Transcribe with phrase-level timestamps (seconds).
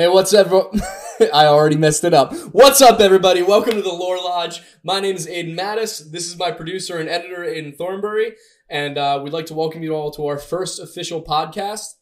[0.00, 0.50] Hey, what's up?
[1.34, 2.34] I already messed it up.
[2.52, 3.42] What's up, everybody?
[3.42, 4.62] Welcome to the Lore Lodge.
[4.82, 6.10] My name is Aiden Mattis.
[6.10, 8.32] This is my producer and editor, Aiden Thornbury,
[8.70, 11.96] and uh, we'd like to welcome you all to our first official podcast.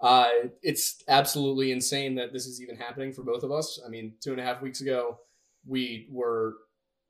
[0.00, 0.28] Uh,
[0.62, 3.78] it's absolutely insane that this is even happening for both of us.
[3.84, 5.18] I mean, two and a half weeks ago,
[5.66, 6.54] we were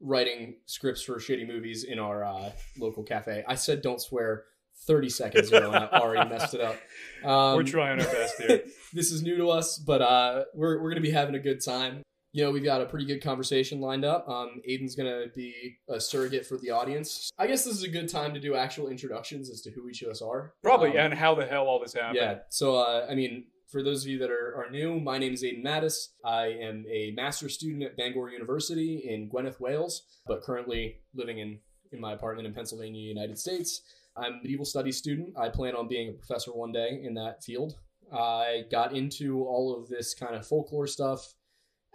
[0.00, 3.44] writing scripts for shitty movies in our uh, local cafe.
[3.46, 4.46] I said don't swear
[4.86, 6.76] 30 seconds ago, and I already messed it up.
[7.24, 8.64] Um, We're trying our best here.
[8.92, 12.02] this is new to us, but uh, we're we're gonna be having a good time.
[12.32, 14.28] You know, we've got a pretty good conversation lined up.
[14.28, 17.30] Um, Aiden's gonna be a surrogate for the audience.
[17.38, 20.02] I guess this is a good time to do actual introductions as to who each
[20.02, 20.54] of us are.
[20.64, 22.16] Probably, Um, and how the hell all this happened.
[22.16, 22.38] yeah.
[22.48, 25.44] So, uh, I mean, for those of you that are, are new, my name is
[25.44, 26.08] Aiden Mattis.
[26.24, 31.60] I am a master's student at Bangor University in Gwynedd, Wales, but currently living in,
[31.92, 33.82] in my apartment in Pennsylvania, United States.
[34.16, 35.34] I'm a medieval studies student.
[35.38, 37.74] I plan on being a professor one day in that field.
[38.12, 41.34] I got into all of this kind of folklore stuff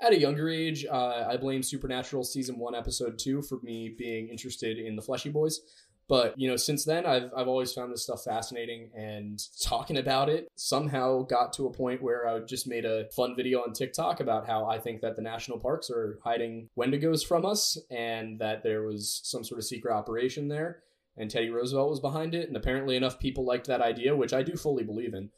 [0.02, 0.86] at a younger age.
[0.86, 5.30] Uh, I blame Supernatural season one, episode two for me being interested in the Fleshy
[5.30, 5.62] Boys.
[6.10, 10.30] But you know, since then, I've I've always found this stuff fascinating, and talking about
[10.30, 14.22] it somehow got to a point where I just made a fun video on TikTok
[14.22, 18.64] about how I think that the national parks are hiding Wendigos from us, and that
[18.64, 20.82] there was some sort of secret operation there,
[21.18, 24.44] and Teddy Roosevelt was behind it, and apparently enough people liked that idea, which I
[24.44, 25.30] do fully believe in.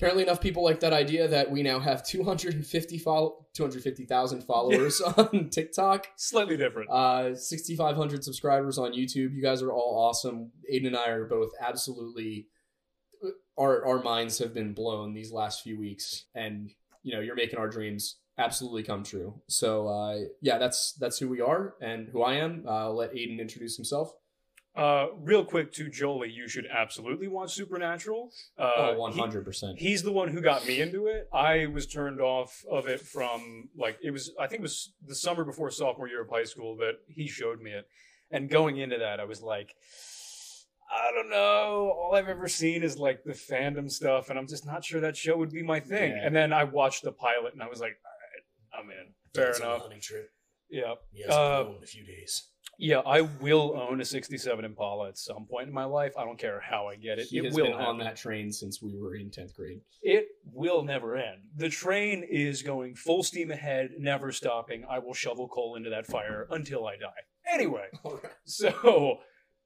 [0.00, 5.50] Apparently enough people like that idea that we now have 250 follow 250,000 followers on
[5.50, 6.88] TikTok Slightly different.
[6.88, 9.34] uh, 6,500 subscribers on YouTube.
[9.34, 10.52] You guys are all awesome.
[10.72, 12.46] Aiden and I are both absolutely.
[13.58, 16.70] Our our minds have been blown these last few weeks, and
[17.02, 19.42] you know you're making our dreams absolutely come true.
[19.48, 22.62] So uh, yeah, that's that's who we are and who I am.
[22.66, 24.12] Uh, I'll let Aiden introduce himself.
[24.78, 28.30] Uh, real quick to Jolie, you should absolutely watch Supernatural.
[28.56, 29.78] Uh, oh, one hundred percent.
[29.78, 31.28] He's the one who got me into it.
[31.32, 34.30] I was turned off of it from like it was.
[34.38, 37.60] I think it was the summer before sophomore year of high school that he showed
[37.60, 37.88] me it.
[38.30, 39.74] And going into that, I was like,
[40.92, 41.92] I don't know.
[41.98, 45.16] All I've ever seen is like the fandom stuff, and I'm just not sure that
[45.16, 46.12] show would be my thing.
[46.12, 46.26] Yeah.
[46.26, 49.14] And then I watched the pilot, and I was like, all right, I'm in.
[49.34, 49.82] Fair enough.
[49.82, 50.30] hunting trip.
[50.70, 50.94] Yeah.
[51.10, 52.44] He has a Uh, in a few days.
[52.80, 56.12] Yeah, I will own a 67 Impala at some point in my life.
[56.16, 57.26] I don't care how I get it.
[57.26, 59.80] He it has will been on that train since we were in tenth grade.
[60.00, 61.42] It will never end.
[61.56, 64.84] The train is going full steam ahead, never stopping.
[64.88, 67.08] I will shovel coal into that fire until I die.
[67.52, 67.88] Anyway,
[68.44, 69.18] so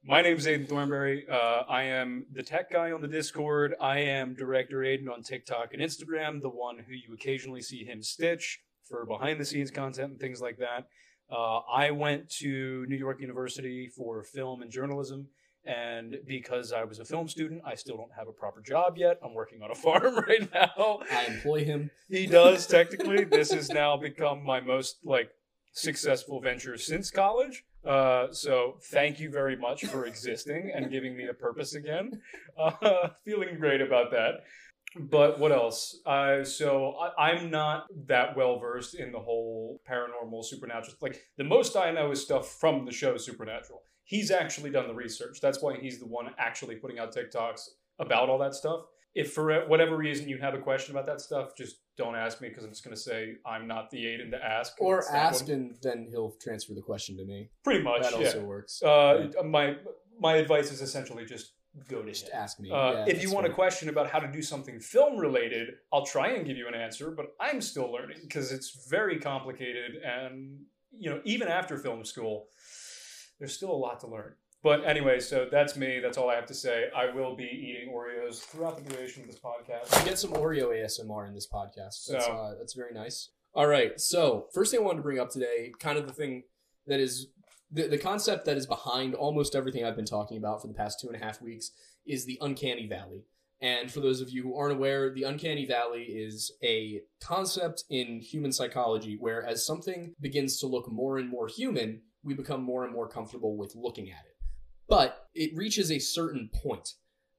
[0.03, 1.27] my name is Aiden Thornberry.
[1.29, 3.75] Uh, I am the tech guy on the Discord.
[3.79, 8.01] I am Director Aiden on TikTok and Instagram, the one who you occasionally see him
[8.01, 8.59] stitch
[8.89, 10.87] for behind the scenes content and things like that.
[11.31, 15.27] Uh, I went to New York University for film and journalism.
[15.65, 19.17] And because I was a film student, I still don't have a proper job yet.
[19.23, 20.99] I'm working on a farm right now.
[21.09, 21.89] I employ him.
[22.09, 23.23] He does technically.
[23.23, 25.29] this has now become my most like
[25.71, 27.63] successful venture since college.
[27.85, 32.21] Uh, so thank you very much for existing and giving me a purpose again.
[32.55, 34.43] Uh, feeling great about that.
[34.95, 35.99] But what else?
[36.05, 40.95] Uh, so I, I'm not that well versed in the whole paranormal, supernatural.
[41.01, 43.81] Like the most I know is stuff from the show Supernatural.
[44.03, 45.39] He's actually done the research.
[45.41, 48.81] That's why he's the one actually putting out TikToks about all that stuff.
[49.15, 52.49] If for whatever reason you have a question about that stuff, just don't ask me
[52.49, 54.73] because I'm just going to say I'm not the Aiden to ask.
[54.79, 57.49] Or ask, and then he'll transfer the question to me.
[57.63, 58.25] Pretty much, That yeah.
[58.25, 58.81] also works.
[58.81, 59.75] Uh, my
[60.19, 61.53] my advice is essentially just
[61.89, 62.31] go to Just him.
[62.35, 62.71] ask me.
[62.71, 65.69] Uh, Yeah, if you that's want a question about how to do something film related,
[65.91, 69.95] I'll try and give you an answer, but I'm still learning because it's very complicated.
[70.03, 70.59] And,
[70.91, 72.47] you know, even after film school,
[73.39, 74.33] there's still a lot to learn.
[74.61, 75.99] But anyway, so that's me.
[75.99, 76.85] That's all I have to say.
[76.95, 79.97] I will be eating Oreos throughout the duration of this podcast.
[79.99, 82.05] We get some Oreo ASMR in this podcast.
[82.07, 83.29] That's, So- uh, that's very nice.
[83.55, 83.99] All right.
[83.99, 86.43] So, first thing I wanted to bring up today, kind of the thing
[86.87, 87.27] that is
[87.73, 90.99] the, the concept that is behind almost everything I've been talking about for the past
[90.99, 91.71] two and a half weeks
[92.05, 93.25] is the uncanny valley.
[93.59, 98.19] And for those of you who aren't aware, the uncanny valley is a concept in
[98.19, 102.83] human psychology where as something begins to look more and more human, we become more
[102.83, 104.35] and more comfortable with looking at it.
[104.87, 106.93] But it reaches a certain point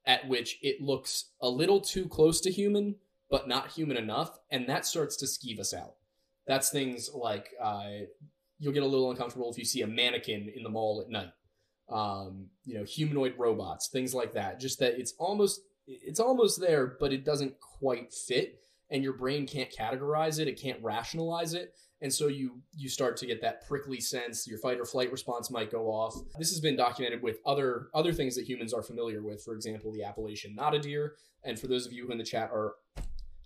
[0.07, 2.97] at which it looks a little too close to human,
[3.31, 5.95] but not human enough, and that starts to skeeve us out.
[6.47, 8.07] That's things like uh,
[8.59, 11.33] you'll get a little uncomfortable if you see a mannequin in the mall at night.
[11.91, 14.59] Um, you know, humanoid robots, things like that.
[14.59, 18.61] Just that it's almost it's almost there, but it doesn't quite fit,
[18.91, 23.17] and your brain can't categorize it, it can't rationalize it, and so you you start
[23.19, 24.47] to get that prickly sense.
[24.47, 26.15] Your fight or flight response might go off.
[26.39, 29.43] This has been documented with other other things that humans are familiar with.
[29.43, 31.15] For example, the Appalachian not a deer.
[31.45, 32.75] And for those of you who in the chat are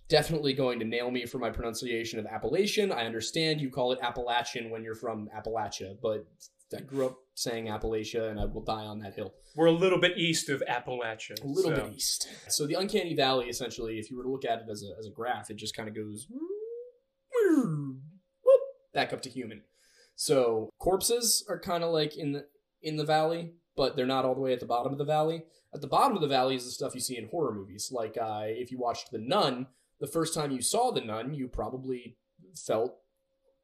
[0.09, 2.91] definitely going to nail me for my pronunciation of Appalachian.
[2.91, 6.25] I understand you call it Appalachian when you're from Appalachia, but
[6.75, 9.33] I grew up saying Appalachia and I will die on that hill.
[9.55, 11.41] We're a little bit east of Appalachia.
[11.43, 12.27] A little so- bit east.
[12.49, 15.05] So the uncanny valley, essentially, if you were to look at it as a, as
[15.05, 16.27] a graph, it just kind of goes
[18.93, 19.61] back up to human.
[20.15, 22.45] So corpses are kind of like in the
[22.81, 25.43] in the valley, but they're not all the way at the bottom of the valley.
[25.73, 27.89] At the bottom of the valley is the stuff you see in horror movies.
[27.91, 29.67] Like uh, if you watched The Nun,
[29.99, 32.17] the first time you saw The Nun, you probably
[32.55, 32.95] felt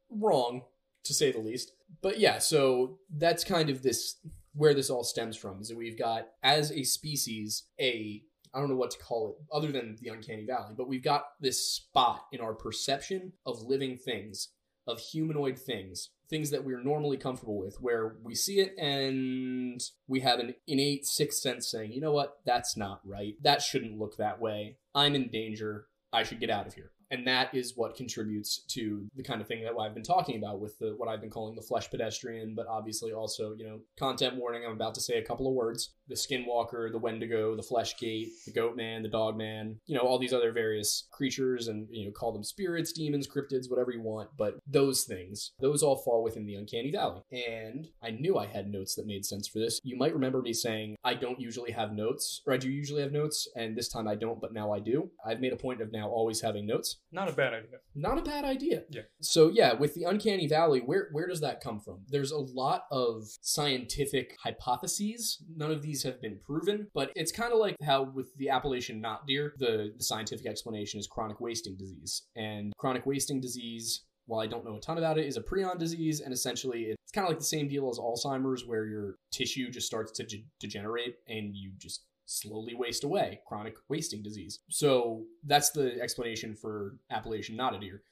[0.10, 0.64] wrong,
[1.04, 1.72] to say the least.
[2.02, 4.18] But yeah, so that's kind of this
[4.54, 8.24] where this all stems from is that we've got as a species a
[8.54, 11.26] I don't know what to call it other than the uncanny valley, but we've got
[11.42, 14.48] this spot in our perception of living things,
[14.88, 20.22] of humanoid things, things that we're normally comfortable with, where we see it and we
[20.22, 23.36] have an innate sixth sense saying, you know what, that's not right.
[23.44, 24.78] That shouldn't look that way.
[24.94, 25.88] I'm in danger.
[26.16, 26.92] I should get out of here.
[27.16, 30.60] And that is what contributes to the kind of thing that I've been talking about
[30.60, 34.36] with the what I've been calling the flesh pedestrian, but obviously also, you know, content
[34.36, 34.64] warning.
[34.66, 35.94] I'm about to say a couple of words.
[36.10, 40.20] The skinwalker, the Wendigo, the fleshgait, the goat man, the dog man, you know, all
[40.20, 44.30] these other various creatures and you know, call them spirits, demons, cryptids, whatever you want.
[44.38, 47.22] But those things, those all fall within the uncanny valley.
[47.32, 49.80] And I knew I had notes that made sense for this.
[49.86, 53.14] You might remember me saying I don't usually have notes, or I do usually have
[53.14, 55.10] notes, and this time I don't, but now I do.
[55.26, 57.78] I've made a point of now always having notes Not a bad idea.
[57.94, 58.84] not a bad idea.
[58.90, 59.04] Yeah.
[59.22, 62.00] So yeah, with the uncanny valley, where where does that come from?
[62.08, 65.42] There's a lot of scientific hypotheses.
[65.56, 69.00] None of these have been proven, but it's kind of like how with the Appalachian
[69.02, 72.24] not deer, the, the scientific explanation is chronic wasting disease.
[72.36, 75.78] And chronic wasting disease while I don't know a ton about it, is a prion
[75.78, 79.70] disease, and essentially it's kind of like the same deal as Alzheimer's, where your tissue
[79.70, 83.42] just starts to ge- degenerate and you just slowly waste away.
[83.48, 84.60] Chronic wasting disease.
[84.70, 88.04] So that's the explanation for Appalachian knotted deer.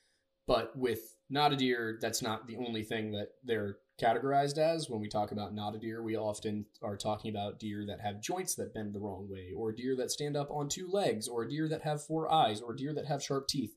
[0.45, 4.89] But with knotted deer, that's not the only thing that they're categorized as.
[4.89, 8.55] When we talk about knotted deer, we often are talking about deer that have joints
[8.55, 11.69] that bend the wrong way, or deer that stand up on two legs, or deer
[11.69, 13.75] that have four eyes, or deer that have sharp teeth.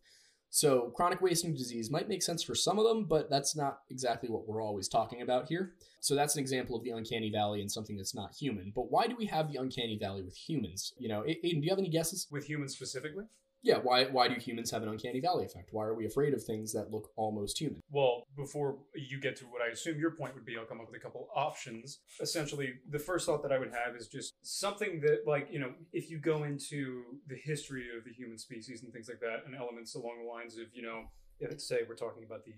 [0.51, 4.29] So, chronic wasting disease might make sense for some of them, but that's not exactly
[4.29, 5.75] what we're always talking about here.
[6.01, 8.73] So, that's an example of the uncanny valley and something that's not human.
[8.75, 10.95] But why do we have the uncanny valley with humans?
[10.99, 12.27] You know, Aiden, do you have any guesses?
[12.31, 13.25] With humans specifically?
[13.67, 15.71] Yeah, why why do humans have an uncanny valley effect?
[15.73, 17.81] Why are we afraid of things that look almost human?
[17.91, 20.87] Well, before you get to what I assume your point would be, I'll come up
[20.87, 21.99] with a couple options.
[22.21, 25.73] Essentially, the first thought that I would have is just something that, like, you know,
[25.93, 29.57] if you go into the history of the human species and things like that, and
[29.57, 31.03] elements along the lines of, you know,
[31.41, 32.55] let's say we're talking about the,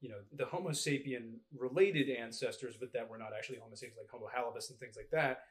[0.00, 4.08] you know, the Homo sapien related ancestors, but that were not actually Homo sapiens, like
[4.10, 5.42] Homo habilis and things like that,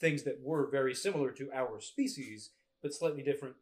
[0.00, 3.56] things that were very similar to our species, but slightly different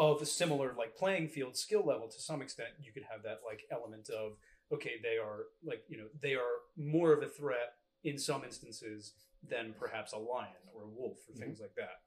[0.00, 3.40] of a similar like playing field skill level to some extent you could have that
[3.46, 4.32] like element of
[4.72, 9.12] okay they are like you know they are more of a threat in some instances
[9.48, 12.00] than perhaps a lion or a wolf or things like that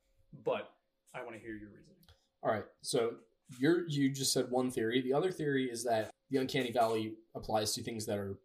[0.43, 0.73] but
[1.13, 1.93] i want to hear your reasoning
[2.43, 3.13] All right, so
[3.57, 5.01] you're you just said one theory.
[5.01, 8.37] The other theory is that the uncanny valley applies to things that are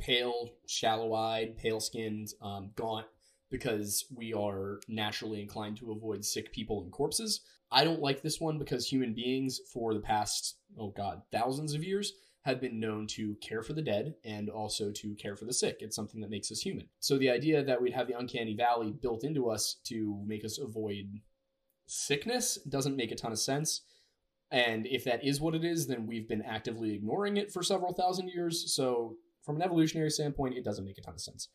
[0.00, 3.06] pale, shallow-eyed, pale-skinned, um, gaunt,
[3.50, 7.40] because we are naturally inclined to avoid sick people and corpses.
[7.76, 11.84] I don't like this one because human beings, for the past oh god, thousands of
[11.84, 12.14] years,
[12.46, 15.76] have been known to care for the dead and also to care for the sick.
[15.80, 16.88] It's something that makes us human.
[17.00, 20.56] So the idea that we'd have the uncanny valley built into us to make us
[20.56, 21.20] avoid
[21.86, 23.82] sickness doesn't make a ton of sense.
[24.50, 27.92] And if that is what it is, then we've been actively ignoring it for several
[27.92, 28.74] thousand years.
[28.74, 31.50] So, from an evolutionary standpoint, it doesn't make a ton of sense.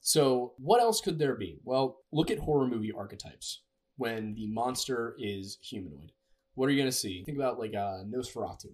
[0.00, 1.60] So, what else could there be?
[1.64, 3.62] Well, look at horror movie archetypes
[3.96, 6.12] when the monster is humanoid.
[6.54, 7.22] What are you going to see?
[7.24, 8.72] Think about like uh, Nosferatu.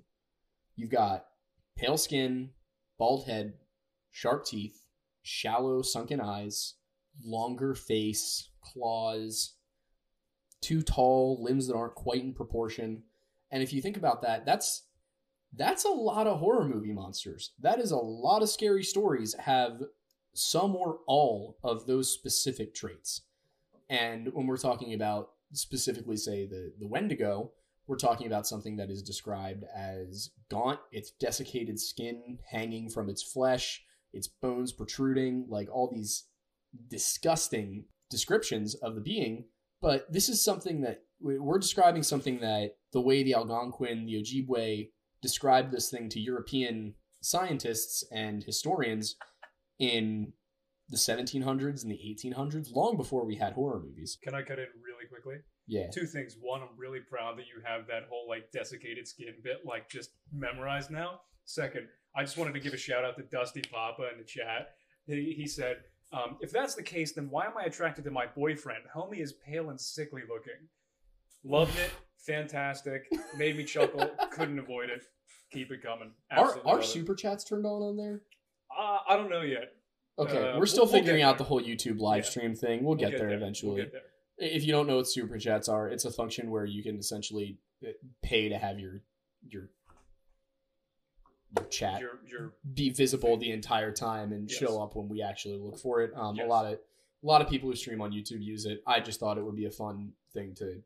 [0.77, 1.27] You've got
[1.77, 2.51] pale skin,
[2.99, 3.55] bald head,
[4.11, 4.87] sharp teeth,
[5.23, 6.75] shallow sunken eyes,
[7.25, 9.55] longer face, claws,
[10.61, 13.03] too tall, limbs that aren't quite in proportion.
[13.51, 14.85] And if you think about that, that's
[15.57, 17.53] that's a lot of horror movie monsters.
[17.61, 19.83] That is a lot of scary stories have
[20.33, 23.23] some or all of those specific traits.
[23.91, 27.51] And when we're talking about specifically say the the Wendigo,
[27.87, 33.23] we're talking about something that is described as gaunt, its desiccated skin hanging from its
[33.23, 33.83] flesh,
[34.13, 36.29] its bones protruding, like all these
[36.89, 39.47] disgusting descriptions of the being.
[39.83, 44.91] But this is something that we're describing something that the way the Algonquin, the Ojibwe
[45.21, 49.17] described this thing to European scientists and historians
[49.79, 50.33] in
[50.91, 54.19] the 1700s and the 1800s, long before we had horror movies.
[54.23, 55.89] can i cut in really quickly Yeah.
[55.93, 56.37] Two things.
[56.41, 60.11] One, I'm really proud that you have that whole like desiccated skin bit like just
[60.33, 61.21] memorized now.
[61.45, 64.71] Second, I just wanted to give a shout out to Dusty Papa in the chat.
[65.07, 65.77] He, he said,
[66.13, 68.83] um, if that's the case, then why am I attracted to my boyfriend?
[68.95, 70.61] Homie is pale and sickly looking.
[71.45, 71.91] Loved it.
[72.27, 73.03] Fantastic.
[73.37, 74.11] Made me chuckle.
[74.33, 75.03] Couldn't avoid it.
[75.53, 76.13] Keep it coming.
[76.33, 76.85] Are Absolutely are it.
[76.85, 78.23] super chats turned on on there?
[78.77, 79.73] Uh, I don't know yet.
[80.21, 82.31] Okay, Uh, we're still we'll- we'll figuring out the whole YouTube live Yeah.
[82.31, 82.81] stream thing.
[82.85, 83.83] We'll, We'll get, there, We'll eventually.
[83.83, 84.03] get there.
[84.39, 87.59] If you don't know what super chats are, it's a function where you can essentially
[87.87, 87.91] uh,
[88.23, 89.01] pay to have your
[89.49, 89.71] your
[91.57, 94.59] your chat Your, your be visible the entire time and Yes.
[94.59, 96.13] show up when we actually look for it.
[96.15, 96.75] Um, A lot of
[97.23, 98.83] a lot of people who stream on YouTube use it.
[98.87, 100.83] I just thought it would be a fun thing to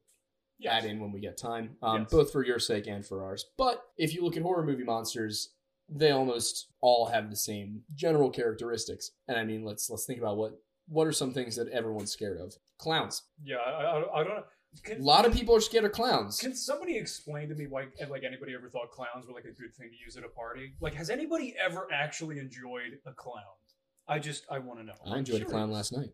[0.58, 0.72] yes.
[0.72, 2.10] add in when we get time, um, Yes.
[2.10, 3.44] both for your sake and for ours.
[3.56, 5.50] But if you look at horror movie monsters,
[5.88, 9.10] they almost all have the same general characteristics.
[9.28, 12.40] And I mean, let's let's think about what what are some things that everyone's scared
[12.40, 12.54] of?
[12.78, 13.22] Clowns.
[13.42, 14.44] Yeah, I, I, I don't know.
[14.90, 16.38] A lot of people are scared of clowns.
[16.38, 19.74] Can somebody explain to me why, like, anybody ever thought clowns were like a good
[19.74, 20.74] thing to use at a party?
[20.80, 23.44] Like, has anybody ever actually enjoyed a clown?
[24.08, 24.94] I just, I want to know.
[25.06, 26.10] I enjoyed a clown last night.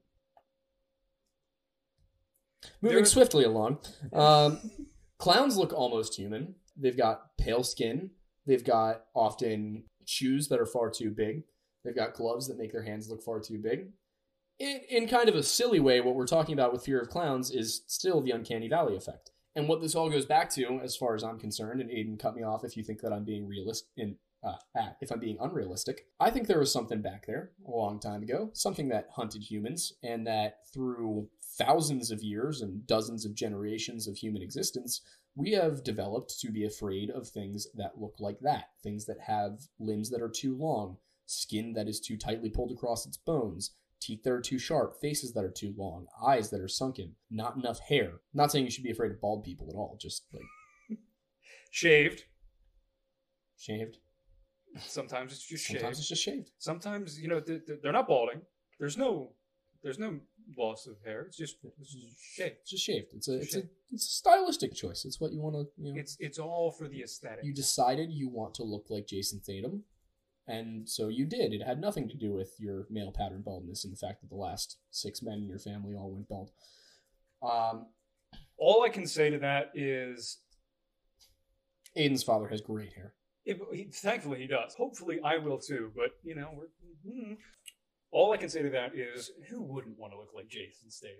[2.82, 3.78] Moving swiftly along,
[4.12, 4.60] um,
[5.18, 6.54] clowns look almost human.
[6.76, 8.10] They've got pale skin.
[8.50, 11.44] They've got often shoes that are far too big.
[11.84, 13.92] They've got gloves that make their hands look far too big.
[14.58, 17.52] In, in kind of a silly way, what we're talking about with fear of clowns
[17.52, 19.30] is still the uncanny valley effect.
[19.54, 22.34] And what this all goes back to, as far as I'm concerned, and Aiden, cut
[22.34, 23.86] me off if you think that I'm being realistic.
[23.96, 27.70] In uh, ah, if I'm being unrealistic, I think there was something back there a
[27.70, 33.24] long time ago, something that hunted humans, and that through thousands of years and dozens
[33.24, 35.02] of generations of human existence,
[35.34, 39.60] we have developed to be afraid of things that look like that, things that have
[39.78, 40.96] limbs that are too long,
[41.26, 45.32] skin that is too tightly pulled across its bones, teeth that are too sharp, faces
[45.34, 48.14] that are too long, eyes that are sunken, not enough hair.
[48.34, 50.98] not saying you should be afraid of bald people at all, just like
[51.70, 52.24] Shaved.
[53.56, 53.98] shaved.
[54.78, 55.98] Sometimes it's just Sometimes shaved.
[55.98, 56.50] it's just shaved.
[56.58, 58.40] Sometimes, you know, th- th- they're not balding.
[58.78, 59.32] There's no,
[59.82, 60.18] there's no
[60.56, 61.22] loss of hair.
[61.22, 62.56] It's just, it's just shaved.
[62.60, 63.06] It's just shaved.
[63.14, 65.04] It's a it's a it's a stylistic choice.
[65.04, 66.00] It's what you want to you know.
[66.00, 67.44] It's, it's all for the aesthetic.
[67.44, 69.84] you decided you want to look like Jason Statham,
[70.46, 71.52] and so you did.
[71.52, 74.36] It had nothing to do with your male pattern baldness and the fact that the
[74.36, 76.50] last six men in your family all went bald.
[77.42, 77.86] Um,
[78.58, 80.38] all I can say to that is
[81.96, 83.14] Aiden's father has great hair.
[83.46, 84.74] It, he, thankfully, he does.
[84.74, 85.90] Hopefully, I will too.
[85.96, 87.36] But you know, we're, mm,
[88.12, 91.16] all I can say to that is, who wouldn't want to look like Jason Statham?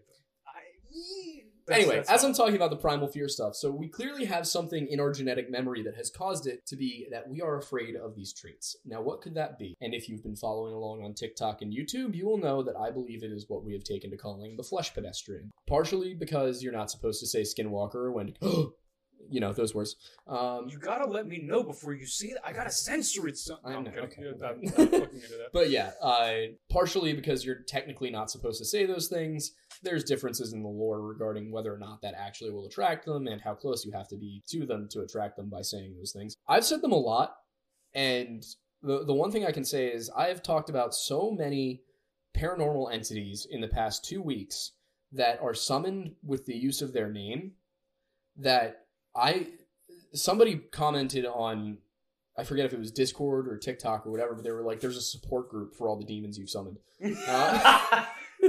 [0.47, 2.25] I, that's- anyway, that's as.
[2.25, 5.51] I'm talking about the primal fear stuff, so we clearly have something in our genetic
[5.51, 8.77] memory that has caused it to be that we are afraid of these traits.
[8.85, 9.77] Now, what could that be?
[9.81, 12.91] And if you've been following along on TikTok and YouTube, you will know that I
[12.91, 15.51] believe it is what we have taken to calling the flesh pedestrian.
[15.69, 18.35] Partially because you're not supposed to say skinwalker when,
[19.29, 19.97] you know, those words.
[20.27, 22.39] Um, you gotta let me know before you see it.
[22.45, 23.37] I gotta censor it.
[23.37, 24.23] Some- I know, okay.
[24.45, 25.51] I'm, I'm into that.
[25.53, 26.33] But yeah, uh,
[26.71, 29.53] partially because you're technically not supposed to say those things.
[29.83, 33.41] There's differences in the lore regarding whether or not that actually will attract them and
[33.41, 36.37] how close you have to be to them to attract them by saying those things.
[36.49, 37.35] I've said them a lot,
[37.95, 38.45] and
[38.83, 41.83] the the one thing I can say is I have talked about so many
[42.37, 44.73] paranormal entities in the past two weeks
[45.13, 47.53] that are summoned with the use of their name
[48.37, 49.49] that I
[50.13, 51.79] somebody commented on
[52.37, 54.97] I forget if it was Discord or TikTok or whatever, but they were like, "There's
[54.97, 56.79] a support group for all the demons you've summoned."
[57.29, 58.05] Uh,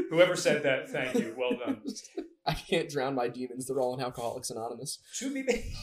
[0.09, 1.35] Whoever said that, thank you.
[1.37, 1.81] Well done.
[2.45, 4.99] I can't drown my demons; they're all in Alcoholics Anonymous.
[5.19, 5.73] To be made.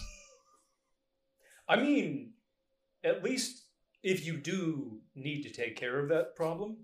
[1.69, 2.33] I mean,
[3.05, 3.65] at least
[4.03, 6.79] if you do need to take care of that problem,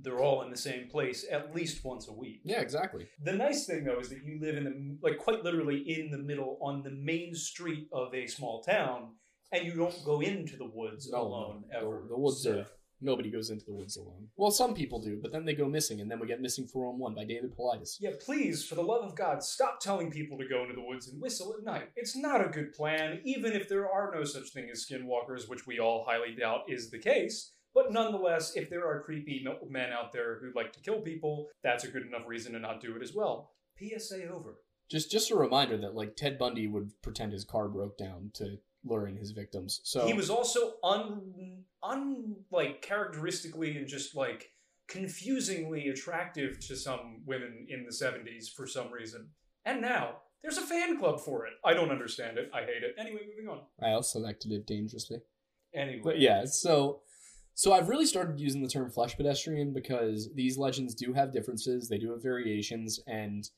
[0.00, 2.40] they're all in the same place at least once a week.
[2.44, 3.06] Yeah, exactly.
[3.24, 6.18] The nice thing though is that you live in the like quite literally in the
[6.18, 9.14] middle on the main street of a small town,
[9.52, 12.02] and you don't go into the woods No, alone no, ever.
[12.02, 12.66] The, the woods So- are
[13.00, 14.26] nobody goes into the woods alone.
[14.36, 17.14] Well, some people do, but then they go missing, and then we get Missing 411
[17.14, 17.96] by David Paulides.
[18.00, 21.06] Yeah, please, for the love of God, stop telling people to go into the woods
[21.06, 21.90] and whistle at night.
[21.94, 25.64] It's not a good plan, even if there are no such thing as skinwalkers, which
[25.64, 27.52] we all highly doubt is the case.
[27.78, 31.84] But nonetheless, if there are creepy men out there who like to kill people, that's
[31.84, 33.52] a good enough reason to not do it as well.
[33.78, 34.56] PSA over.
[34.90, 38.58] Just just a reminder that like Ted Bundy would pretend his car broke down to
[38.84, 39.80] lure in his victims.
[39.84, 44.50] So He was also un, un like characteristically and just like
[44.88, 49.28] confusingly attractive to some women in the 70s for some reason.
[49.64, 51.52] And now there's a fan club for it.
[51.64, 52.50] I don't understand it.
[52.52, 52.96] I hate it.
[52.98, 53.60] Anyway, moving on.
[53.80, 55.18] I also like to live dangerously.
[55.74, 57.02] Anyway, But yeah, so
[57.58, 61.88] so I've really started using the term flesh pedestrian because these legends do have differences,
[61.88, 63.50] they do have variations, and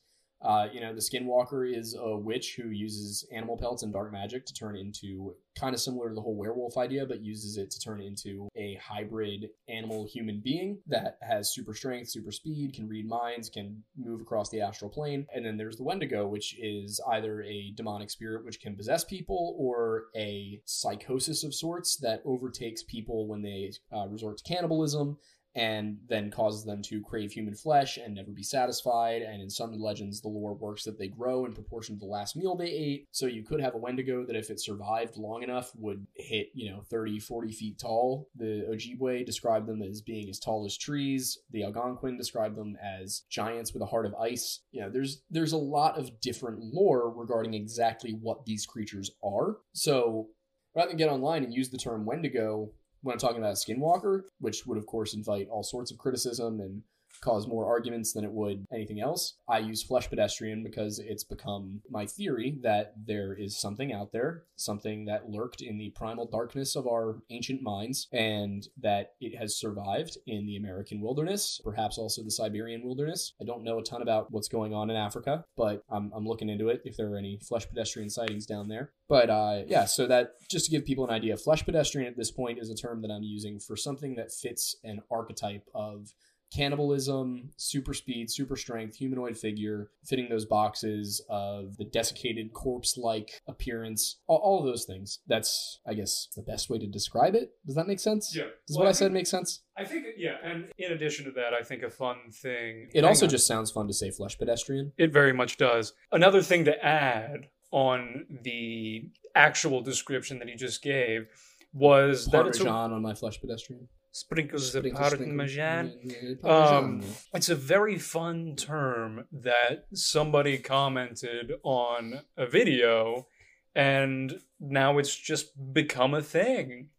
[0.43, 4.45] Uh, you know, the Skinwalker is a witch who uses animal pelts and dark magic
[4.45, 7.79] to turn into kind of similar to the whole werewolf idea, but uses it to
[7.79, 13.07] turn into a hybrid animal human being that has super strength, super speed, can read
[13.07, 15.27] minds, can move across the astral plane.
[15.35, 19.55] And then there's the Wendigo, which is either a demonic spirit which can possess people
[19.59, 25.17] or a psychosis of sorts that overtakes people when they uh, resort to cannibalism
[25.55, 29.21] and then causes them to crave human flesh and never be satisfied.
[29.21, 32.35] And in some legends, the lore works that they grow in proportion to the last
[32.35, 33.07] meal they ate.
[33.11, 36.71] So you could have a Wendigo that, if it survived long enough, would hit, you
[36.71, 38.29] know, 30, 40 feet tall.
[38.35, 41.39] The Ojibwe described them as being as tall as trees.
[41.51, 44.61] The Algonquin described them as giants with a heart of ice.
[44.71, 49.57] You know, there's there's a lot of different lore regarding exactly what these creatures are.
[49.73, 50.29] So
[50.75, 54.65] rather than get online and use the term Wendigo, when I'm talking about skinwalker, which
[54.65, 56.83] would of course invite all sorts of criticism and
[57.21, 59.35] cause more arguments than it would anything else.
[59.47, 64.43] I use flesh pedestrian because it's become my theory that there is something out there,
[64.55, 69.57] something that lurked in the primal darkness of our ancient minds, and that it has
[69.57, 73.33] survived in the American wilderness, perhaps also the Siberian wilderness.
[73.39, 76.49] I don't know a ton about what's going on in Africa, but I'm, I'm looking
[76.49, 78.91] into it if there are any flesh pedestrian sightings down there.
[79.07, 82.31] But uh, yeah, so that just to give people an idea, flesh pedestrian at this
[82.31, 86.13] point is a term that I'm using for something that fits an archetype of
[86.53, 93.41] cannibalism, super speed, super strength, humanoid figure, fitting those boxes of the desiccated corpse like
[93.47, 95.19] appearance, all, all of those things.
[95.27, 97.51] That's, I guess, the best way to describe it.
[97.65, 98.35] Does that make sense?
[98.35, 98.43] Yeah.
[98.67, 99.61] Does Well, what I, I said think- make sense?
[99.77, 102.89] I think, yeah, and in addition to that, I think a fun thing.
[102.93, 103.29] It also on.
[103.29, 104.91] just sounds fun to say flesh pedestrian.
[104.97, 105.93] It very much does.
[106.11, 111.27] Another thing to add on the actual description that he just gave
[111.73, 113.87] was that it's a, on my flesh pedestrian.
[114.11, 115.37] Sprinkles of Sprinkle, sprinkle.
[115.37, 115.99] parmesan.
[116.03, 116.83] Yeah, yeah, Parmesan.
[116.83, 117.03] Um,
[117.33, 123.27] it's a very fun term that somebody commented on a video,
[123.75, 126.89] and now it's just become a thing.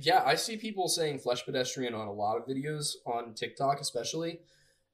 [0.00, 4.40] Yeah, I see people saying flesh pedestrian on a lot of videos on TikTok, especially.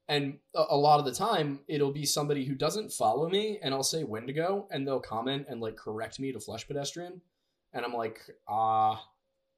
[0.09, 3.73] And a, a lot of the time, it'll be somebody who doesn't follow me, and
[3.73, 7.21] I'll say Wendigo, and they'll comment and like correct me to flesh pedestrian,
[7.71, 9.01] and I'm like, ah,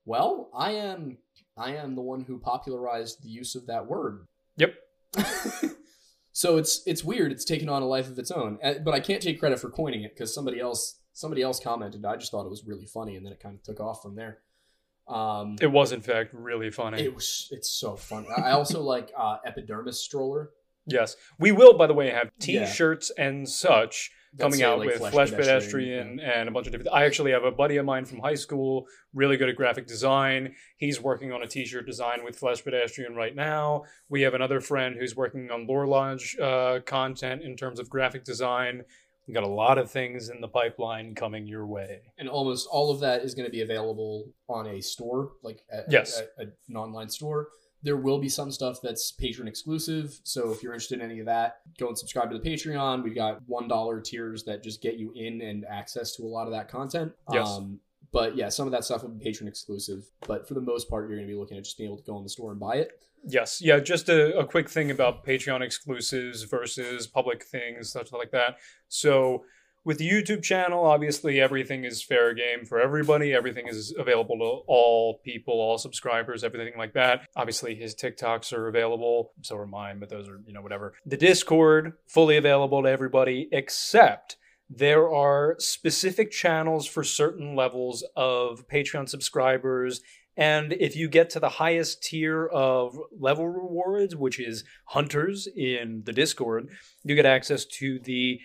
[0.05, 1.17] well, I am,
[1.57, 4.25] I am the one who popularized the use of that word.
[4.57, 4.75] Yep.
[6.31, 7.31] so it's it's weird.
[7.31, 9.69] It's taken on a life of its own, Uh, but I can't take credit for
[9.69, 12.05] coining it because somebody else somebody else commented.
[12.05, 14.15] I just thought it was really funny, and then it kind of took off from
[14.15, 14.39] there.
[15.07, 17.01] Um, It was, in fact, really funny.
[17.01, 18.25] it was it's so fun.
[18.35, 20.51] I also like uh, epidermis stroller
[20.87, 21.15] yes.
[21.39, 25.31] We will, by the way, have t shirts and such coming out like, with Flesh,
[25.31, 26.93] Pedestrian, and a bunch of different.
[26.93, 30.53] I actually have a buddy of mine from high school, really good at graphic design.
[30.77, 33.83] He's working on a T-shirt design with Flesh Pedestrian right now.
[34.09, 38.23] We have another friend who's working on Lore Lodge uh, content in terms of graphic
[38.23, 38.83] design.
[39.27, 42.01] We got a lot of things in the pipeline coming your way.
[42.19, 45.79] and almost all of that is going to be available on a store, like a,
[45.89, 46.21] Yes.
[46.37, 47.47] a- a- an online store.
[47.85, 51.27] There will be some stuff that's Patreon exclusive, so if you're interested in any of
[51.27, 53.03] that, go and subscribe to the Patreon.
[53.03, 56.47] We've got one dollar tiers that just get you in and access to a lot
[56.47, 57.13] of that content.
[57.31, 57.47] Yes.
[57.47, 57.79] Um,
[58.11, 60.09] but yeah, some of that stuff will be Patreon exclusive.
[60.27, 62.03] But for the most part, you're going to be looking at just being able to
[62.03, 62.99] go in the store and buy it.
[63.23, 63.79] Yes, yeah.
[63.79, 68.57] Just a, a quick thing about Patreon exclusives versus public things, stuff like that.
[68.87, 69.45] So
[69.85, 73.33] with the YouTube channel, obviously everything is fair game for everybody.
[73.33, 77.27] Everything is available to all people, all subscribers, everything like that.
[77.35, 79.31] Obviously, his TikToks are available.
[79.41, 80.95] So are mine, but those are you know whatever.
[81.05, 88.67] The Discord fully available to everybody, except there are specific channels for certain levels of
[88.67, 90.01] Patreon subscribers
[90.37, 96.03] and if you get to the highest tier of level rewards, which is hunters in
[96.05, 96.69] the Discord,
[97.03, 98.39] you get access to the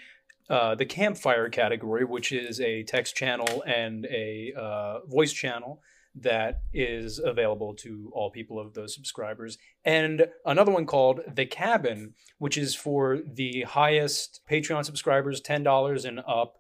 [0.51, 5.81] uh, the campfire category, which is a text channel and a uh, voice channel
[6.17, 9.59] that is available to all people of those subscribers.
[9.85, 16.05] And another one called the cabin, which is for the highest Patreon subscribers, ten dollars
[16.05, 16.57] and up.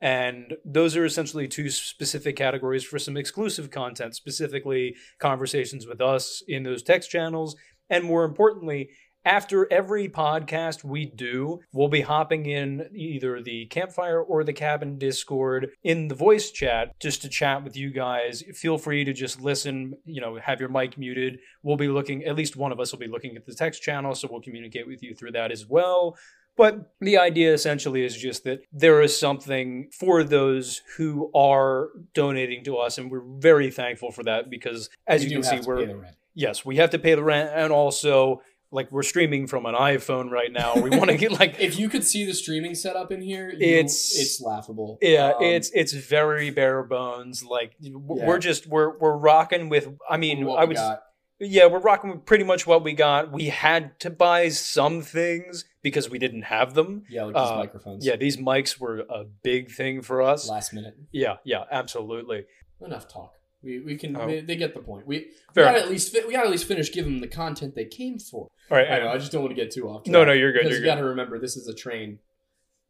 [0.00, 6.42] And those are essentially two specific categories for some exclusive content, specifically conversations with us
[6.48, 7.56] in those text channels.
[7.90, 8.90] And more importantly,
[9.24, 14.98] after every podcast we do, we'll be hopping in either the campfire or the cabin
[14.98, 18.42] Discord in the voice chat just to chat with you guys.
[18.54, 21.38] Feel free to just listen, you know, have your mic muted.
[21.62, 24.14] We'll be looking, at least one of us will be looking at the text channel,
[24.14, 26.16] so we'll communicate with you through that as well.
[26.56, 32.62] But the idea essentially is just that there is something for those who are donating
[32.64, 35.78] to us, and we're very thankful for that because, as We you can see, we're
[35.78, 36.14] pay the rent.
[36.34, 38.40] yes, we have to pay the rent, and also
[38.74, 40.74] like we're streaming from an iPhone right now.
[40.74, 43.56] We want to get like If you could see the streaming setup in here, you,
[43.78, 44.98] It's- it's laughable.
[45.00, 47.44] yeah, Um, it's it's very bare bones.
[47.44, 48.26] Like w- Yeah.
[48.26, 49.88] we're just we're we're rocking with.
[50.10, 50.76] I mean, I would
[51.40, 53.32] yeah, we're rocking with pretty much what we got.
[53.32, 57.04] We had to buy some things because we didn't have them.
[57.10, 58.06] yeah, like these uh, microphones.
[58.06, 60.48] Yeah, these mics were a big thing for us.
[60.48, 60.94] last minute.
[61.12, 62.44] Yeah, yeah, absolutely.
[62.80, 63.34] Enough talk.
[63.64, 64.26] We, we can Oh.
[64.26, 65.06] we, they get the point.
[65.06, 67.86] We, we gotta at least we gotta at least finish giving them the content they
[67.86, 68.48] came for.
[68.70, 69.08] All right, I know.
[69.08, 70.06] I just don't want to get too off.
[70.06, 70.64] No, track, no, you're good.
[70.64, 70.84] You're you good.
[70.86, 72.18] got to remember, this is a train,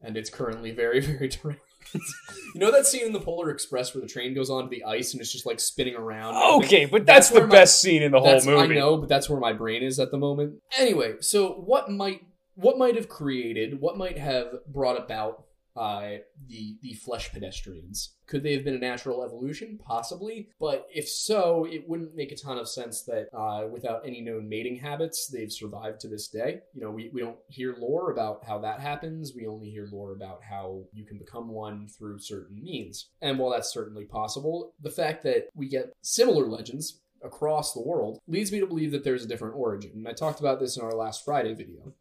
[0.01, 1.59] and it's currently very, very derailed.
[1.93, 5.13] you know that scene in the Polar Express where the train goes onto the ice
[5.13, 6.35] and it's just like spinning around.
[6.63, 8.73] Okay, but that's, That's the my- best scene in the whole That's, movie.
[8.75, 10.55] I know, but that's where my brain is at the moment.
[10.77, 12.21] Anyway, so what might
[12.55, 15.43] what might have created, what might have brought about
[15.75, 18.15] uh, the the flesh pedestrians?
[18.27, 19.79] Could they have been a natural evolution?
[19.83, 24.21] Possibly, but if so, it wouldn't make a ton of sense that uh, without any
[24.21, 26.61] known mating habits, they've survived to this day.
[26.73, 29.33] You know, we, we don't hear lore about how that happens.
[29.35, 33.09] We only hear lore about how you can become one through certain means.
[33.21, 38.19] And while that's certainly possible, the fact that we get similar legends across the world
[38.27, 39.91] leads me to believe that there's a different origin.
[39.95, 41.93] And I talked about this in our last Friday video,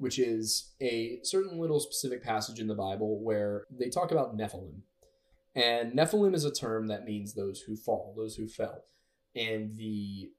[0.00, 4.80] which is a certain little specific passage in the Bible where they talk about Nephilim.
[5.54, 8.84] And Nephilim is a term that means those who fall, those who fell.
[9.36, 10.30] And the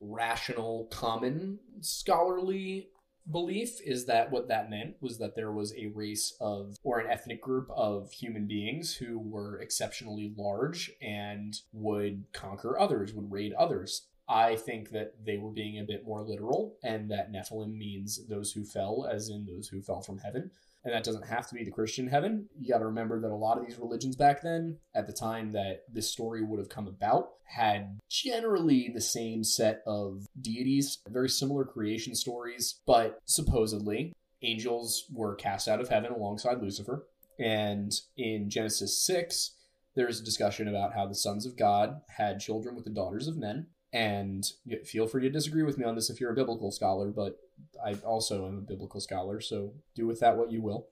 [0.00, 2.88] rational, common, scholarly
[3.30, 7.10] belief is that what that meant was that there was a race of or an
[7.10, 13.54] ethnic group of human beings who were exceptionally large and would conquer others, would raid
[13.54, 14.08] others.
[14.32, 18.52] I think that they were being a bit more literal and that Nephilim means those
[18.52, 20.50] who fell, as in those who fell from heaven.
[20.84, 22.48] And that doesn't have to be the Christian heaven.
[22.58, 25.52] You got to remember that a lot of these religions back then, at the time
[25.52, 31.28] that this story would have come about, had generally the same set of deities, very
[31.28, 37.06] similar creation stories, but supposedly angels were cast out of heaven alongside Lucifer.
[37.38, 39.56] And in Genesis 6,
[39.94, 43.36] there's a discussion about how the sons of God had children with the daughters of
[43.36, 43.66] men.
[43.92, 44.44] And
[44.84, 47.38] feel free to disagree with me on this if you're a biblical scholar, but
[47.84, 50.88] I also am a biblical scholar, so do with that what you will.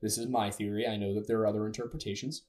[0.00, 0.86] This is my theory.
[0.86, 2.44] I know that there are other interpretations,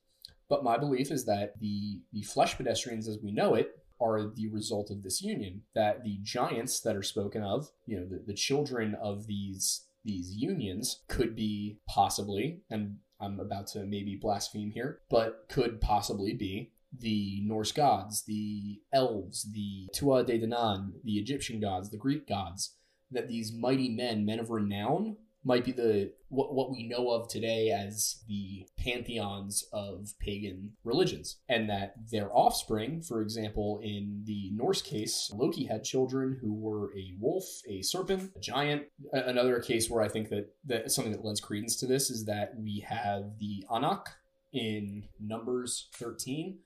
[0.47, 4.47] but my belief is that the the flesh pedestrians as we know it are the
[4.47, 5.63] result of this union.
[5.75, 10.33] That the giants that are spoken of, you know, the, the children of these these
[10.33, 16.71] unions could be possibly, and I'm about to maybe blaspheme here, but could possibly be
[16.97, 22.75] the Norse gods, the elves, the Tuatha De Danann, the Egyptian gods, the Greek gods,
[23.11, 27.27] that these mighty men, men of renown, might be the what, what we know of
[27.27, 31.37] today as the pantheons of pagan religions.
[31.49, 36.93] And that their offspring for example in the norse case loki had children who were
[36.95, 38.83] a wolf a serpent a giant.
[39.13, 42.53] Another case where i think that, that something that lends credence to this is that
[42.57, 44.09] we have the anak
[44.53, 46.59] in numbers 13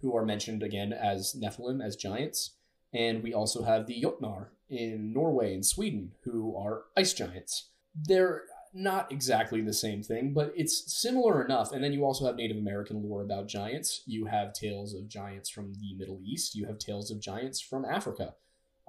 [0.00, 2.52] who are mentioned again as nephilim as giants
[2.92, 7.70] and we also have the Jotnar in Norway and Sweden, who are ice giants.
[7.94, 11.72] They're not exactly the same thing, but it's similar enough.
[11.72, 14.02] And then you also have Native American lore about giants.
[14.06, 16.54] You have tales of giants from the Middle East.
[16.54, 18.34] You have tales of giants from Africa.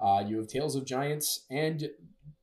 [0.00, 1.90] Uh, you have tales of giants, and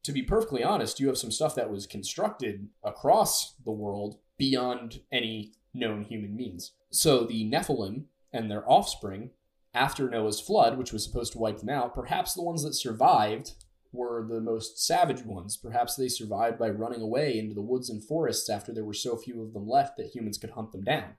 [0.03, 5.01] to be perfectly honest, you have some stuff that was constructed across the world beyond
[5.11, 6.71] any known human means.
[6.89, 9.31] So the Nephilim and their offspring
[9.73, 13.53] after Noah's flood, which was supposed to wipe them out, perhaps the ones that survived
[13.91, 15.57] were the most savage ones.
[15.57, 19.17] Perhaps they survived by running away into the woods and forests after there were so
[19.17, 21.15] few of them left that humans could hunt them down.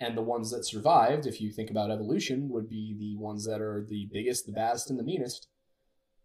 [0.00, 3.60] And the ones that survived, if you think about evolution, would be the ones that
[3.60, 5.48] are the biggest, the baddest, and the meanest.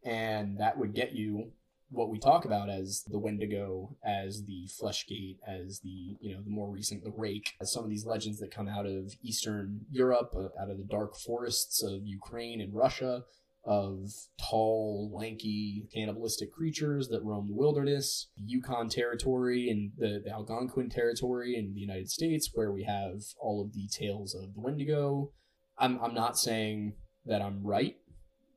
[0.05, 1.53] And that would get you
[1.93, 6.49] what we talk about as the Wendigo, as the Fleshgait, as the you know the
[6.49, 10.33] more recent the Rake, as some of these legends that come out of Eastern Europe,
[10.35, 13.23] uh, out of the dark forests of Ukraine and Russia,
[13.63, 20.89] of tall, lanky, cannibalistic creatures that roam the wilderness, Yukon territory and the, the Algonquin
[20.89, 25.31] territory in the United States, where we have all of the tales of the Wendigo.
[25.77, 26.93] I'm I'm not saying
[27.25, 27.95] that I'm right.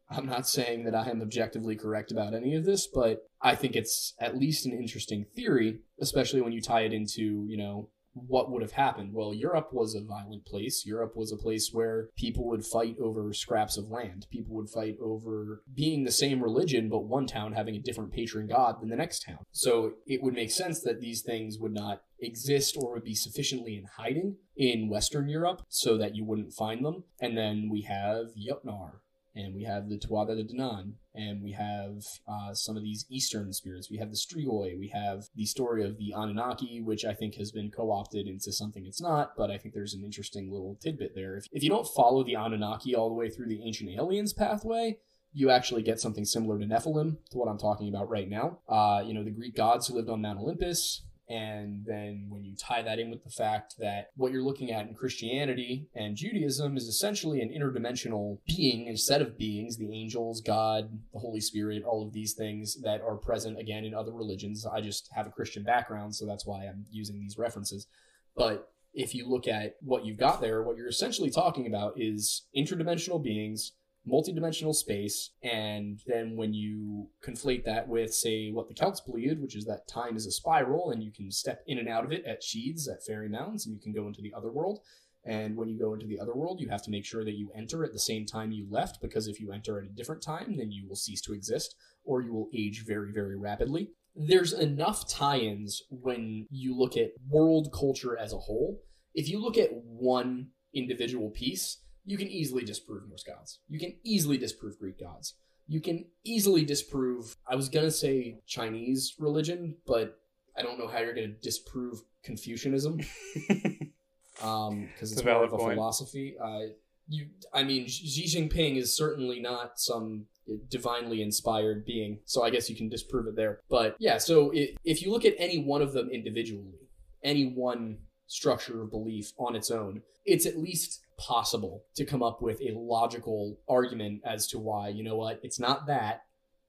[0.09, 3.77] I'm not saying that I am objectively correct about any of this, but I think
[3.77, 8.51] it's at least an interesting theory, especially when you tie it into, you know, what
[8.51, 9.13] would have happened.
[9.13, 10.85] Well, Europe was a violent place.
[10.85, 14.27] Europe was a place where people would fight over scraps of land.
[14.33, 18.49] People would fight over being the same religion, but one town having a different patron
[18.49, 19.45] god than the next town.
[19.53, 23.77] So it would make sense that these things would not exist or would be sufficiently
[23.77, 27.05] in hiding in Western Europe so that you wouldn't find them.
[27.21, 29.03] And then we have Jotnar
[29.37, 33.53] and we have the Tuatha De Danann, and we have uh, some of these Eastern
[33.53, 33.91] spirits.
[33.91, 37.53] We have the Strigoi, we have the story of the Anunnaki, which I think has
[37.53, 41.15] been co opted into something it's not, but I think there's an interesting little tidbit
[41.15, 41.37] there.
[41.37, 44.99] If, if you don't follow the Anunnaki all the way through the Ancient Aliens pathway,
[45.35, 48.61] you actually get something similar to Nephilim, to what I'm talking about right now.
[48.67, 52.55] Uh, you know, the Greek gods who lived on Mount Olympus, and then when you
[52.57, 56.77] tie that in with the fact that what you're looking at in Christianity and Judaism
[56.77, 61.83] is essentially an interdimensional being, a set of beings, the angels, God, the Holy Spirit,
[61.83, 64.65] all of these things that are present again in other religions.
[64.65, 67.89] I just have a Christian background, so that's why I'm using these references.
[68.37, 72.47] But if you look at what you've got there, what you're essentially talking about is
[72.57, 73.73] interdimensional beings
[74.09, 75.31] multidimensional space.
[75.43, 79.89] And then when you conflate that with, say, what the Celts believed, which is that
[79.89, 82.89] time is a spiral and you can step in and out of it at Sheads,
[82.89, 84.81] at Fairy Mounds, and you can go into the other world.
[85.25, 87.51] And when you go into the other world, you have to make sure that you
[87.57, 90.57] enter at the same time you left, because if you enter at a different time,
[90.57, 93.91] then you will cease to exist, or you will age very, very rapidly.
[94.15, 98.79] There's enough tie ins when you look at world culture as a whole.
[99.15, 103.59] If you look at one individual piece, you can easily disprove Norse gods.
[103.69, 105.35] You can easily disprove Greek gods.
[105.67, 110.19] You can easily disprove, I was going to say Chinese religion, but
[110.57, 113.01] I don't know how you're going to disprove Confucianism.
[114.43, 115.75] um, because it's, It's a more of a point.
[115.75, 116.37] philosophy.
[116.41, 116.61] Uh,
[117.09, 120.27] you, I mean, Xi Jinping is certainly not some
[120.71, 123.61] divinely inspired being, so I guess you can disprove it there.
[123.69, 126.75] But yeah, so i if you look at any one of them individually,
[127.23, 132.43] any one structure of belief on its own, it's at least possible to come up
[132.43, 136.25] with a logical argument as to why you know what it's not that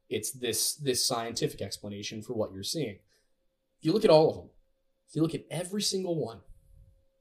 [0.10, 3.00] it's this this scientific explanation for what you're seeing.
[3.80, 4.50] If you look at all of them
[5.10, 6.40] if you look at every single one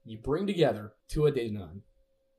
[0.05, 1.81] you bring together Tuatha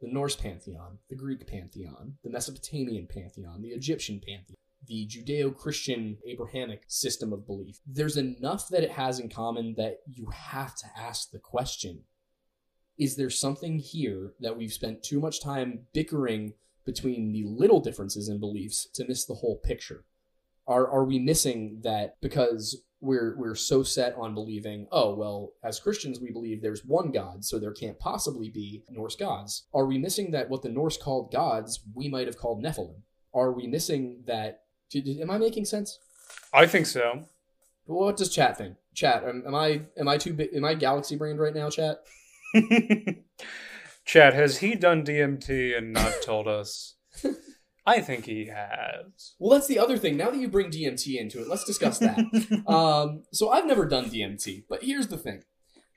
[0.01, 4.57] the Norse pantheon, the Greek pantheon, the Mesopotamian pantheon, the Egyptian pantheon,
[4.87, 7.79] the Judeo-Christian Abrahamic system of belief.
[7.85, 12.03] There's enough that it has in common that you have to ask the question
[12.97, 18.27] is there something here that we've spent too much time bickering between the little differences
[18.27, 20.05] in beliefs to miss the whole picture?
[20.67, 25.79] Are are we missing that because we're we're so set on believing, oh well, as
[25.79, 29.67] Christians we believe there's one God, so there can't possibly be Norse gods.
[29.73, 33.01] Are we missing that what the Norse called gods, we might have called Nephilim?
[33.33, 34.63] Are we missing that?
[34.95, 35.99] Am I making sense?
[36.53, 37.25] I think so.
[37.85, 38.75] What does chat think?
[38.93, 40.53] Chat, am, am I am I too big?
[40.53, 41.69] Am I galaxy brained right now?
[41.69, 42.03] Chat.
[44.05, 46.95] chat, has he done DMT and not told us?
[47.85, 49.35] I think he has.
[49.39, 50.17] Well, that's the other thing.
[50.17, 52.19] Now that you bring DMT into it, let's discuss that.
[52.67, 55.43] um, so I've never done DMT, but here's the thing: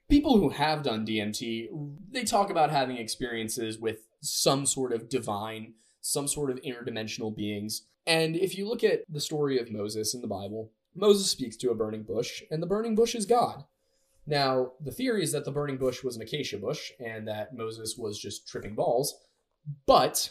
[0.09, 1.68] people who have done DMT,
[2.12, 7.86] they talk about having experiences with some sort of divine, some sort of interdimensional beings.
[8.06, 11.70] And if you look at the story of Moses in the Bible, Moses speaks to
[11.70, 13.64] a burning bush, and the burning bush is God.
[14.26, 17.96] Now, the theory is that the burning bush was an acacia bush and that Moses
[17.98, 19.14] was just tripping balls.
[19.86, 20.30] But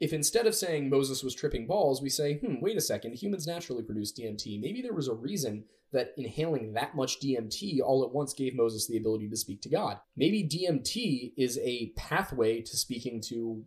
[0.00, 3.46] if instead of saying Moses was tripping balls, we say, hmm, wait a second, humans
[3.46, 4.60] naturally produce DMT.
[4.60, 8.86] Maybe there was a reason that inhaling that much DMT all at once gave Moses
[8.86, 9.98] the ability to speak to God.
[10.16, 13.64] Maybe DMT is a pathway to speaking to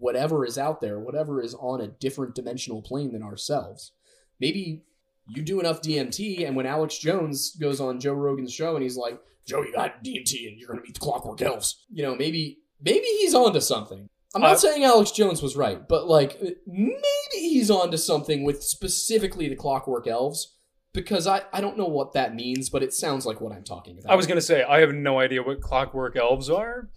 [0.00, 3.92] whatever is out there, whatever is on a different dimensional plane than ourselves.
[4.40, 4.82] Maybe
[5.28, 8.96] you do enough DMT, and when Alex Jones goes on Joe Rogan's show and he's
[8.96, 12.14] like, Joe, you got DMT and you're going to meet the clockwork elves, you know,
[12.16, 14.08] maybe maybe he's onto something.
[14.34, 16.94] I'm not Uh, saying Alex Jones was right, but like maybe
[17.32, 20.56] he's onto something with specifically the clockwork elves
[20.92, 23.98] because I, I don't know what that means, but it sounds like what I'm talking
[23.98, 24.12] about.
[24.12, 26.90] I was gonna say I have no idea what clockwork elves are.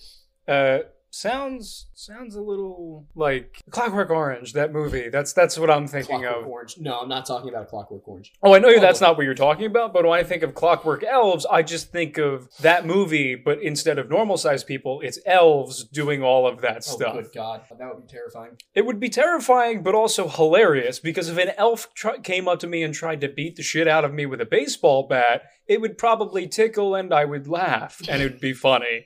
[0.47, 0.79] Uh,
[1.13, 5.09] sounds sounds a little like Clockwork Orange, that movie.
[5.09, 6.47] That's that's what I'm thinking Clockwork of.
[6.49, 6.75] Orange.
[6.79, 8.33] No, I'm not talking about Clockwork Orange.
[8.41, 8.79] Oh, I know Oh.
[8.79, 11.91] that's not what you're talking about, but when I think of Clockwork Elves, I just
[11.91, 16.61] think of that movie, but instead of normal sized people, it's elves doing all of
[16.61, 17.13] that Oh, stuff.
[17.13, 17.61] good God.
[17.77, 18.57] That would be terrifying.
[18.73, 22.67] It would be terrifying, but also hilarious because if an elf tr- came up to
[22.67, 25.79] me and tried to beat the shit out of me with a baseball bat, it
[25.79, 29.05] would probably tickle and I would laugh, and it would be funny.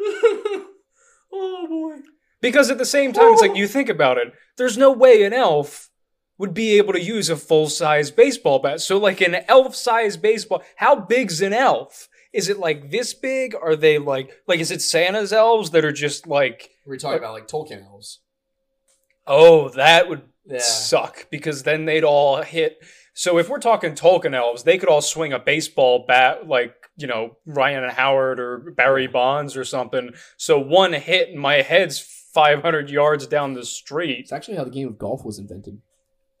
[1.32, 2.02] oh, boy.
[2.40, 5.32] Because at the same time, it's like you think about it, there's no way an
[5.32, 5.90] elf
[6.38, 8.80] would be able to use a full size baseball bat.
[8.80, 12.08] So, like an elf size baseball, how big's an elf?
[12.32, 13.54] Is it like this big?
[13.60, 17.34] Are they like like is it Santa's elves that are just like We're talking about
[17.34, 18.20] like Tolkien elves.
[19.26, 20.60] oh that would Yeah.
[20.60, 22.78] suck because then they'd all hit.
[23.12, 27.06] So if we're talking Tolkien elves, they could all swing a baseball bat like you
[27.06, 30.10] know, Ryan Howard or Barry Bonds or something.
[30.36, 31.98] So one hit and my head's
[32.32, 34.18] 500 yards down the street.
[34.20, 35.80] It's actually how the game of golf was invented.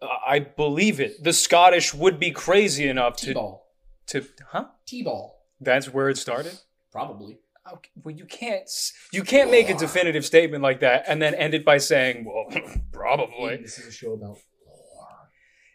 [0.00, 1.22] Uh, I believe it.
[1.22, 3.66] The Scottish would be crazy enough to T-ball.
[4.08, 4.66] to huh?
[4.86, 5.38] T-ball.
[5.60, 6.58] That's where it started.
[6.92, 7.38] Probably.
[7.70, 8.68] Okay, well, you can't
[9.12, 12.46] you can't make a definitive statement like that and then end it by saying, "Well,
[12.92, 15.28] probably." This is a show about lore.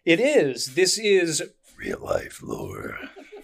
[0.03, 0.73] It is.
[0.73, 1.43] This is
[1.77, 2.97] real life lore.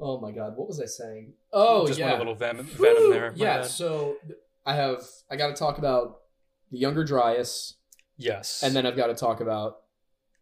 [0.00, 1.34] Oh my god, what was I saying?
[1.52, 2.16] Oh, oh Just yeah.
[2.16, 3.32] a little venom, venom there.
[3.36, 3.66] Yeah, bad.
[3.66, 4.16] so
[4.64, 6.20] I have I got to talk about
[6.70, 7.74] the younger Dryas,
[8.16, 8.62] Yes.
[8.62, 9.78] and then I've got to talk about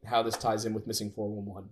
[0.05, 1.71] how this ties in with missing four one one.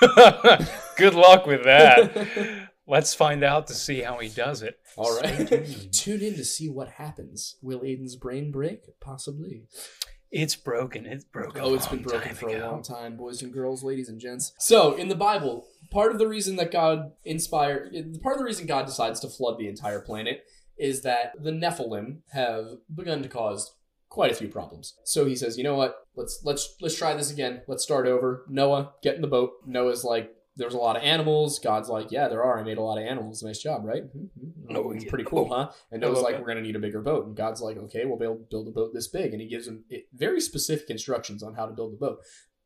[0.96, 2.68] Good luck with that.
[2.86, 4.78] Let's find out to see how he does it.
[4.96, 7.56] All right, tune in to see what happens.
[7.62, 8.82] Will Aiden's brain break?
[9.00, 9.64] Possibly.
[10.30, 11.06] It's broken.
[11.06, 11.60] It's broken.
[11.62, 12.68] Oh, it's been broken for ago.
[12.68, 14.52] a long time, boys and girls, ladies and gents.
[14.58, 18.66] So, in the Bible, part of the reason that God inspired, part of the reason
[18.66, 20.44] God decides to flood the entire planet
[20.78, 23.74] is that the Nephilim have begun to cause
[24.08, 24.94] quite a few problems.
[25.04, 26.06] So he says, you know what?
[26.14, 27.62] Let's let's let's try this again.
[27.66, 28.44] Let's start over.
[28.48, 29.52] Noah, get in the boat.
[29.66, 31.58] Noah's like, there's a lot of animals.
[31.58, 32.58] God's like, yeah, there are.
[32.58, 33.42] I made a lot of animals.
[33.42, 34.04] Nice job, right?
[34.04, 34.72] Mm-hmm.
[34.72, 35.70] Noah, it's get pretty cool, huh?
[35.90, 36.42] And Noah's like, that.
[36.42, 37.26] we're gonna need a bigger boat.
[37.26, 39.32] And God's like, okay, we'll be able to build a boat this big.
[39.32, 42.18] And he gives him very specific instructions on how to build the boat.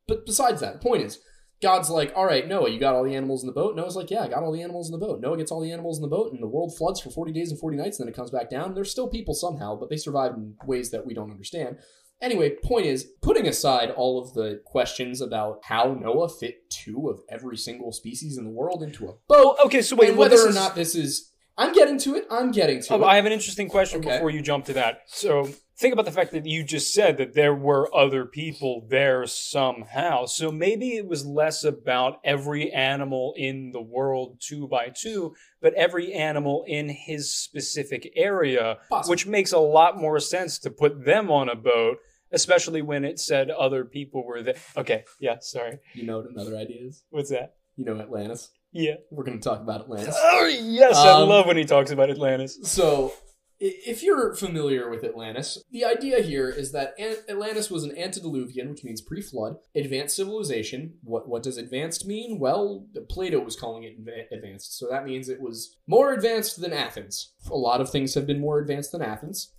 [0.07, 1.19] But besides that, the point is,
[1.61, 3.75] God's like, all right, Noah, you got all the animals in the boat.
[3.75, 5.21] Noah's like, yeah, I got all the animals in the boat.
[5.21, 7.49] Noah gets all the animals in the boat, and the world floods for 40 days
[7.49, 8.73] and 40 nights, and then it comes back down.
[8.73, 11.77] There's still people somehow, but they survive in ways that we don't understand.
[12.21, 17.19] Anyway, point is, putting aside all of the questions about how Noah fit two of
[17.29, 20.29] every single species in the world into a boat, oh, Okay, so wait, and well,
[20.29, 21.31] whether or is- not this is.
[21.57, 22.25] I'm getting to it.
[22.29, 23.05] I'm getting to Oh, it.
[23.05, 24.09] I have an interesting question Okay.
[24.15, 25.03] before you jump to that.
[25.07, 29.25] So think about the fact that you just said that there were other people there
[29.25, 30.25] somehow.
[30.25, 35.73] So maybe it was less about every animal in the world two by two, but
[35.73, 41.29] every animal in his specific area, which makes a lot more sense to put them
[41.31, 41.97] on a boat.
[42.31, 44.55] Especially when it said other people were there.
[44.75, 45.77] Okay, yeah, sorry.
[45.93, 47.03] You know what another idea is?
[47.11, 47.53] What's that?
[47.77, 48.49] You know Atlantis.
[48.73, 48.95] Yeah.
[49.11, 50.15] We're going to talk about Atlantis.
[50.19, 52.57] Oh, yes, I Um, love when he talks about Atlantis.
[52.63, 53.24] So, i-
[53.59, 56.93] if you're familiar with Atlantis, the idea here is that
[57.29, 60.95] Atlantis was an antediluvian, which means pre-flood, advanced civilization.
[61.03, 62.39] What what does advanced mean?
[62.39, 63.97] Well, Plato was calling it
[64.31, 67.33] advanced, so that means it was more advanced than Athens.
[67.49, 69.53] A lot of things have been more advanced than Athens,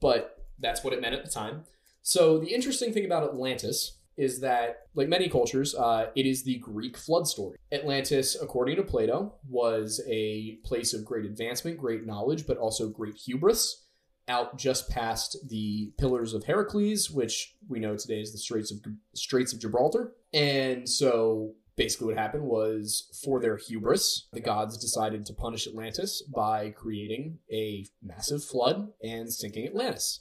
[0.00, 1.64] but that's what it meant at the time.
[2.02, 6.58] So, the interesting thing about Atlantis is that, like many cultures, uh, it is the
[6.58, 7.56] Greek flood story.
[7.72, 13.16] Atlantis, according to Plato, was a place of great advancement, great knowledge, but also great
[13.16, 13.86] hubris,
[14.28, 18.78] out just past the Pillars of Heracles, which we know today is the Straits of
[19.14, 20.12] Straits of Gibraltar.
[20.32, 26.22] And so, basically, what happened was, for their hubris, the gods decided to punish Atlantis
[26.22, 30.20] by creating a massive flood and sinking Atlantis.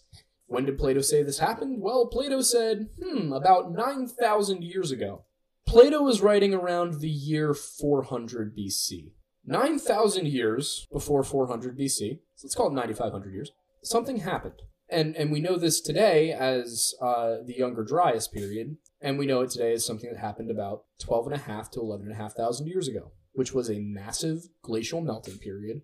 [0.52, 1.82] When did Plato say this happened?
[1.82, 5.24] Well, Plato said, hmm, about 9,000 years ago.
[5.66, 9.14] Plato was writing around the year 400 BC.
[9.46, 14.62] 9,000 years before 400 BC, so let's call it 9,500 years, something happened.
[14.90, 19.40] And, and we know this today as uh, the Younger Dryas period, and we know
[19.40, 22.22] it today as something that happened about 12 and a half to 11 and a
[22.22, 25.84] half thousand years ago, which was a massive glacial melting period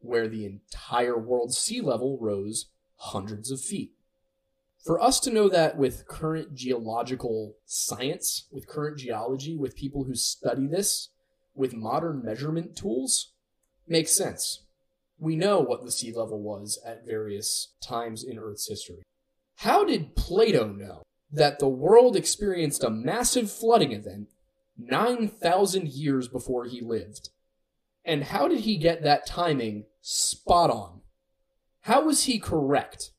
[0.00, 2.71] where the entire world's sea level rose
[3.02, 3.92] hundreds of feet.
[4.84, 10.14] For us to know that with current geological science, with current geology, with people who
[10.14, 11.08] study this,
[11.54, 13.32] with modern measurement tools,
[13.86, 14.62] makes sense.
[15.18, 19.02] We know what the sea level was at various times in Earth's history.
[19.56, 24.28] How did Plato know that the world experienced a massive flooding event
[24.78, 27.30] 9,000 years before he lived?
[28.04, 31.01] And how did he get that timing spot on?
[31.82, 33.10] How was he correct?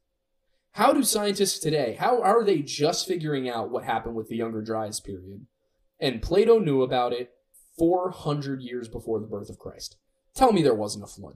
[0.71, 4.61] How do scientists today, how are they just figuring out what happened with the Younger
[4.61, 5.45] Dryas period?
[5.99, 7.31] And Plato knew about it
[7.77, 9.97] 400 years before the birth of Christ.
[10.33, 11.35] Tell me there wasn't a flood.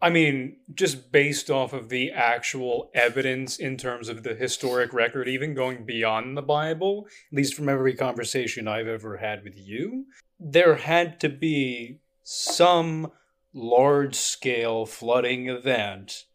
[0.00, 5.26] I mean, just based off of the actual evidence in terms of the historic record,
[5.26, 10.04] even going beyond the Bible, at least from every conversation I've ever had with you,
[10.38, 13.10] there had to be some
[13.52, 16.25] large scale flooding event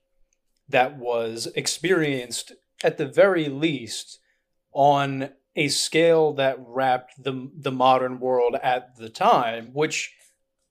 [0.72, 2.53] that was experienced,
[2.84, 4.19] at the very least,
[4.74, 10.13] on a scale that wrapped the, the modern world at the time, which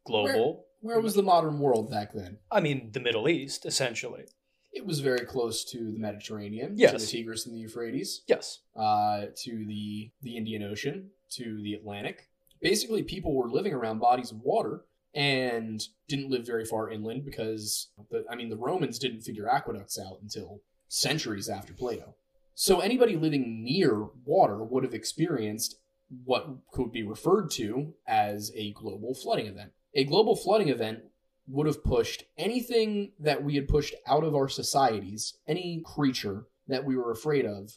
[0.07, 0.65] global.
[0.81, 2.39] Where was the modern world back then?
[2.51, 4.25] I mean, the Middle East, essentially.
[4.73, 8.61] It was very close to the Mediterranean, to the Tigris and the Euphrates, Yes.
[8.77, 12.29] uh, to the the Indian Ocean, to the Atlantic.
[12.63, 14.85] Basically, people were living around bodies of water
[15.15, 19.99] and didn't live very far inland because, the, I mean, the Romans didn't figure aqueducts
[19.99, 22.15] out until centuries after Plato.
[22.55, 25.77] So anybody living near water would have experienced
[26.25, 29.73] what could be referred to as a global flooding event.
[29.95, 31.01] A global flooding event
[31.47, 36.85] would have pushed anything that we had pushed out of our societies, any creature that
[36.85, 37.73] we were afraid of,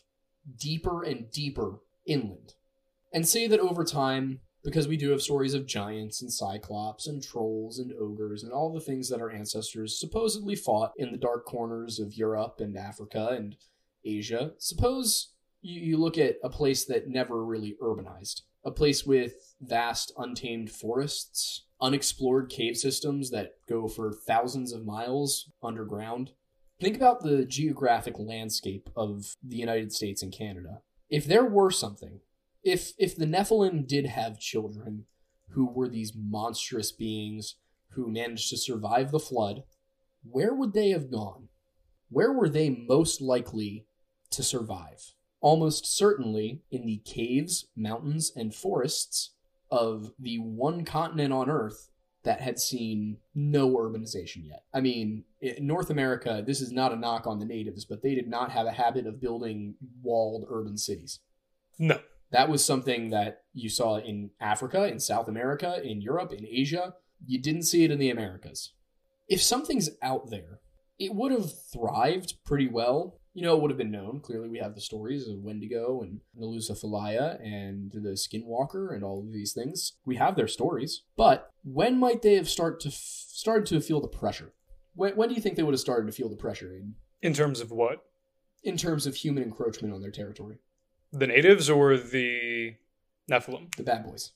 [0.57, 2.53] deeper and deeper inland.
[3.13, 7.21] And say that over time, because we do have stories of giants and cyclops and
[7.21, 11.45] trolls and ogres and all the things that our ancestors supposedly fought in the dark
[11.45, 13.57] corners of Europe and Africa and
[14.05, 19.55] Asia, suppose you, you look at a place that never really urbanized, a place with
[19.61, 26.31] vast untamed forests, unexplored cave systems that go for thousands of miles underground.
[26.79, 30.81] Think about the geographic landscape of the United States and Canada.
[31.09, 32.21] If there were something,
[32.63, 35.05] if if the Nephilim did have children
[35.49, 37.55] who were these monstrous beings
[37.91, 39.63] who managed to survive the flood,
[40.23, 41.49] where would they have gone?
[42.09, 43.85] Where were they most likely
[44.31, 45.13] to survive?
[45.41, 49.31] Almost certainly in the caves, mountains, and forests
[49.69, 51.89] of the one continent on Earth
[52.23, 54.63] that had seen no urbanization yet.
[54.73, 55.25] I mean,
[55.59, 58.65] North America, this is not a knock on the natives, but they did not have
[58.65, 61.19] a habit of building walled urban cities.
[61.77, 61.99] No.
[62.33, 66.95] That was something that you saw in Africa, in South America, in Europe, in Asia.
[67.25, 68.73] You didn't see it in the Americas.
[69.29, 70.59] If something's out there,
[70.99, 74.19] it would have thrived pretty well you know, it would have been known.
[74.19, 79.19] Clearly, we have the stories of Wendigo and Nalusa Falaya and the Skinwalker and all
[79.19, 79.93] of these things.
[80.05, 81.03] We have their stories.
[81.17, 84.53] But when might they have start to f- started to feel the pressure?
[84.93, 86.93] When, when do you think they would have started to feel the pressure in?
[87.23, 88.05] In terms of what?
[88.63, 90.59] In terms of human encroachment on their territory.
[91.13, 92.75] The natives or the
[93.31, 93.73] Nephilim?
[93.75, 94.31] The bad boys.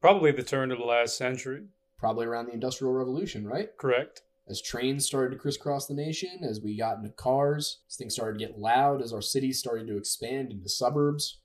[0.00, 1.66] Probably the turn of the last century.
[1.98, 3.68] Probably around the Industrial Revolution, right?
[3.78, 8.14] Correct as trains started to crisscross the nation, as we got into cars, as things
[8.14, 11.40] started to get loud, as our cities started to expand into suburbs.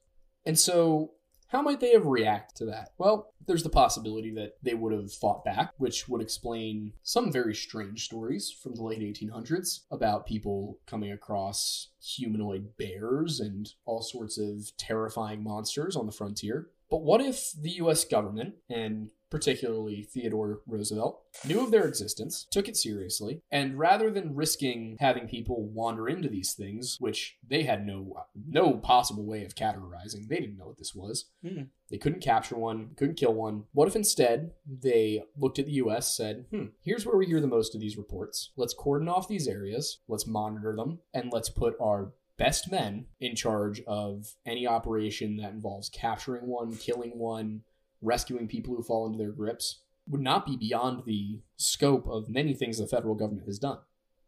[0.46, 1.12] And so,
[1.54, 2.90] how might they have reacted to that?
[2.98, 7.54] Well, there's the possibility that they would have fought back, which would explain some very
[7.54, 14.40] strange stories from the late 1800s about people coming across humanoid bears and all sorts
[14.40, 16.70] of terrifying monsters on the frontier.
[16.90, 22.70] But what if the US government and particularly Theodore Roosevelt, knew of their existence, took
[22.70, 27.84] it seriously, and rather than risking having people wander into these things, which they had
[27.84, 28.14] no
[28.48, 31.32] no possible way of categorizing, they didn't know what this was.
[31.44, 31.70] Mm.
[31.90, 33.64] They couldn't capture one, couldn't kill one.
[33.72, 37.48] What if instead they looked at the US, said, hmm, here's where we hear the
[37.48, 38.52] most of these reports.
[38.56, 43.36] Let's cordon off these areas, let's monitor them, and let's put our best men in
[43.36, 47.62] charge of any operation that involves capturing one, killing one,
[48.04, 52.54] rescuing people who fall into their grips would not be beyond the scope of many
[52.54, 53.80] things the federal government has done.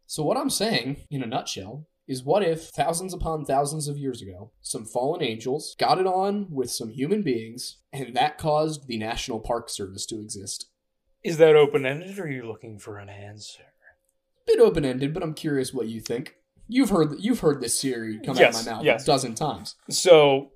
[0.06, 4.22] So, what I'm saying, in a nutshell, is what if thousands upon thousands of years
[4.22, 8.98] ago, some fallen angels got it on with some human beings, and that caused the
[8.98, 10.66] National Park Service to exist?
[11.24, 13.64] Is that open ended, or are you looking for an answer?
[14.46, 16.36] Bit open ended, but I'm curious what you think.
[16.68, 19.02] You've heard you've heard this theory come yes, out of my mouth yes.
[19.02, 19.74] a dozen times.
[19.90, 20.52] So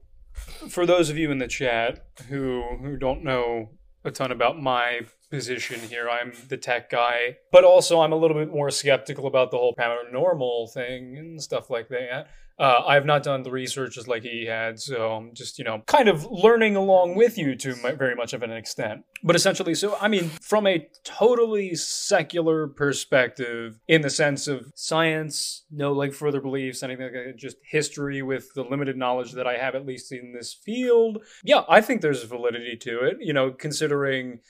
[0.69, 3.71] for those of you in the chat who who don't know
[4.05, 5.01] a ton about my
[5.31, 9.51] position here, I'm the tech guy, but also I'm a little bit more skeptical about
[9.51, 12.29] the whole paranormal thing and stuff like that.
[12.61, 15.83] Uh, I've not done the research just like he had, so I'm just, you know,
[15.87, 19.01] kind of learning along with you to my, very much of an extent.
[19.23, 25.65] But essentially, so I mean, from a totally secular perspective, in the sense of science,
[25.71, 29.57] no like further beliefs, anything like that, just history with the limited knowledge that I
[29.57, 33.53] have, at least in this field, yeah, I think there's validity to it, you know,
[33.53, 34.41] considering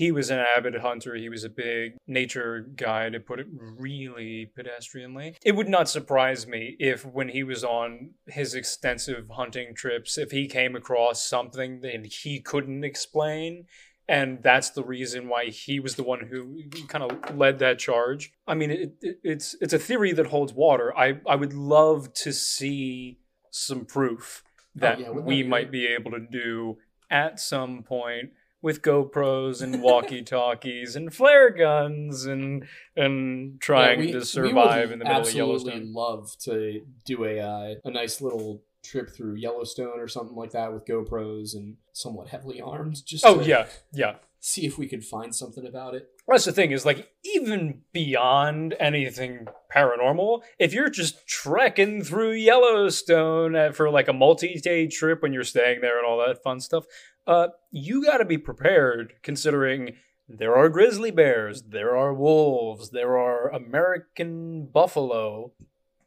[0.00, 1.14] he was an avid hunter.
[1.14, 5.36] He was a big nature guy, to put it really pedestrianly.
[5.44, 10.30] It would not surprise me if, when he was on his extensive hunting trips, if
[10.30, 13.66] he came across something that he couldn't explain.
[14.08, 18.32] And that's the reason why he was the one who kind of led that charge.
[18.46, 20.96] I mean, it, it, it's it's a theory that holds water.
[20.96, 23.18] I, I would love to see
[23.50, 24.42] some proof
[24.76, 26.78] that yeah, we might be able to do
[27.10, 28.30] at some point
[28.62, 34.98] with GoPros and walkie-talkies and flare guns and and trying Yeah, we- to survive in
[34.98, 35.92] the middle of absolutely Yellowstone.
[35.92, 40.72] love to do a uh, a nice little trip through Yellowstone or something like that
[40.72, 44.14] with GoPros and somewhat heavily armed, just Oh yeah, yeah.
[44.40, 46.08] see if we could find something about it.
[46.26, 53.54] That's the thing is like even beyond anything paranormal, if you're just trekking through Yellowstone
[53.54, 56.84] uh, for like a multi-day trip when you're staying there and all that fun stuff,
[57.30, 59.94] uh, you got to be prepared considering
[60.28, 65.52] there are grizzly bears, there are wolves, there are American buffalo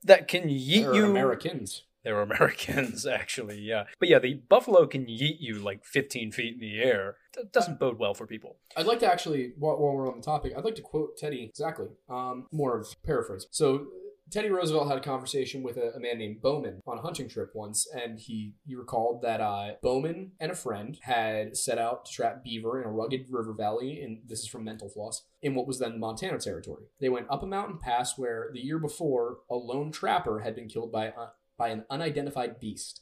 [0.03, 1.05] that can yeet you.
[1.05, 1.83] Americans.
[2.03, 3.85] They're Americans, actually, yeah.
[3.99, 7.15] But yeah, the buffalo can yeet you like 15 feet in the air.
[7.35, 8.57] That doesn't bode well for people.
[8.75, 11.41] I'd like to actually, while, while we're on the topic, I'd like to quote Teddy
[11.41, 11.87] exactly.
[12.09, 13.47] Um, more of paraphrase.
[13.51, 13.87] So
[14.31, 17.51] Teddy Roosevelt had a conversation with a, a man named Bowman on a hunting trip
[17.53, 22.11] once, and he he recalled that uh, Bowman and a friend had set out to
[22.11, 25.67] trap beaver in a rugged river valley, and this is from Mental Floss, in what
[25.67, 26.85] was then Montana Territory.
[26.99, 30.67] They went up a mountain pass where the year before a lone trapper had been
[30.67, 33.01] killed by uh, by an unidentified beast.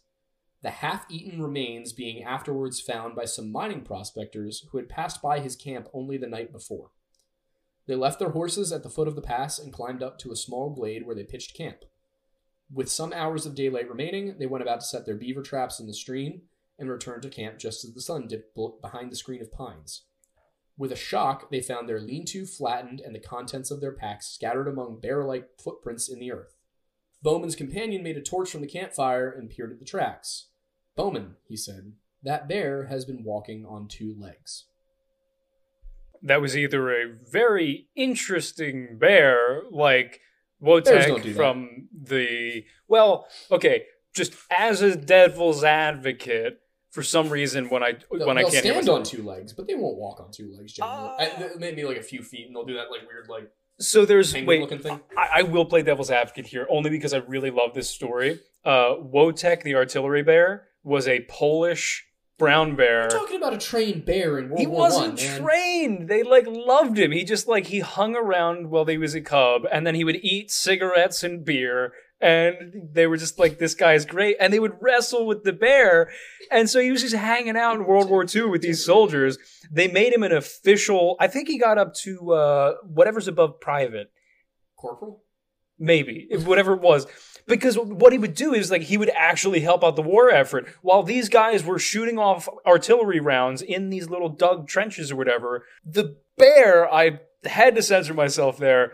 [0.64, 5.40] The half eaten remains being afterwards found by some mining prospectors who had passed by
[5.40, 6.92] his camp only the night before.
[7.92, 10.36] They left their horses at the foot of the pass and climbed up to a
[10.38, 11.84] small glade where they pitched camp.
[12.72, 15.88] With some hours of daylight remaining, they went about to set their beaver traps in
[15.88, 16.44] the stream
[16.80, 20.06] and returned to camp just as the sun dipped behind the screen of pines.
[20.78, 24.28] With a shock, they found their lean to flattened and the contents of their packs
[24.28, 26.56] scattered among bear like footprints in the earth.
[27.22, 30.48] Bowman's companion made a torch from the campfire and peered at the tracks.
[30.96, 31.92] Bowman, he said,
[32.24, 34.68] that bear has been walking on two legs.
[36.24, 40.20] That was either a very interesting bear, like
[40.62, 41.36] Bears don't Wotek that.
[41.36, 42.64] from the.
[42.88, 46.60] Well, okay, just as a devil's advocate,
[46.92, 49.68] for some reason, when I They'll, when I can't hear stand on two legs, but
[49.68, 50.74] they won't walk on two legs.
[50.74, 53.28] Generally, Uh, I- th- maybe like a few feet, and they'll do that like weird,
[53.30, 53.50] like
[53.80, 55.00] So there's wait, looking thing.
[55.18, 58.40] I, I will play devil's advocate here only because I really love this story.
[58.64, 62.06] Uh, Wojtek, the artillery bear, was a Polish
[62.42, 63.04] brown bear.
[63.04, 66.10] We're talking about a trained bear in World He War wasn't One, trained.
[66.10, 67.12] They like loved him.
[67.12, 70.18] He just like he hung around while he was a cub, and then he would
[70.18, 71.94] eat cigarettes and beer.
[72.20, 74.38] And they were just like, this guy's great.
[74.40, 76.12] And they would wrestle with the bear.
[76.52, 79.40] And so he was just hanging out in World War II with these soldiers.
[79.72, 84.12] They made him an official, I think he got up to uh, whatever's above private
[84.76, 85.24] Corporal.
[85.80, 87.08] maybe whatever it was
[87.48, 90.68] because what he would do is like he would actually help out the war effort.
[90.82, 95.66] While these guys were shooting off artillery rounds in these little dug trenches or whatever
[95.86, 98.94] the bear i had to censor myself there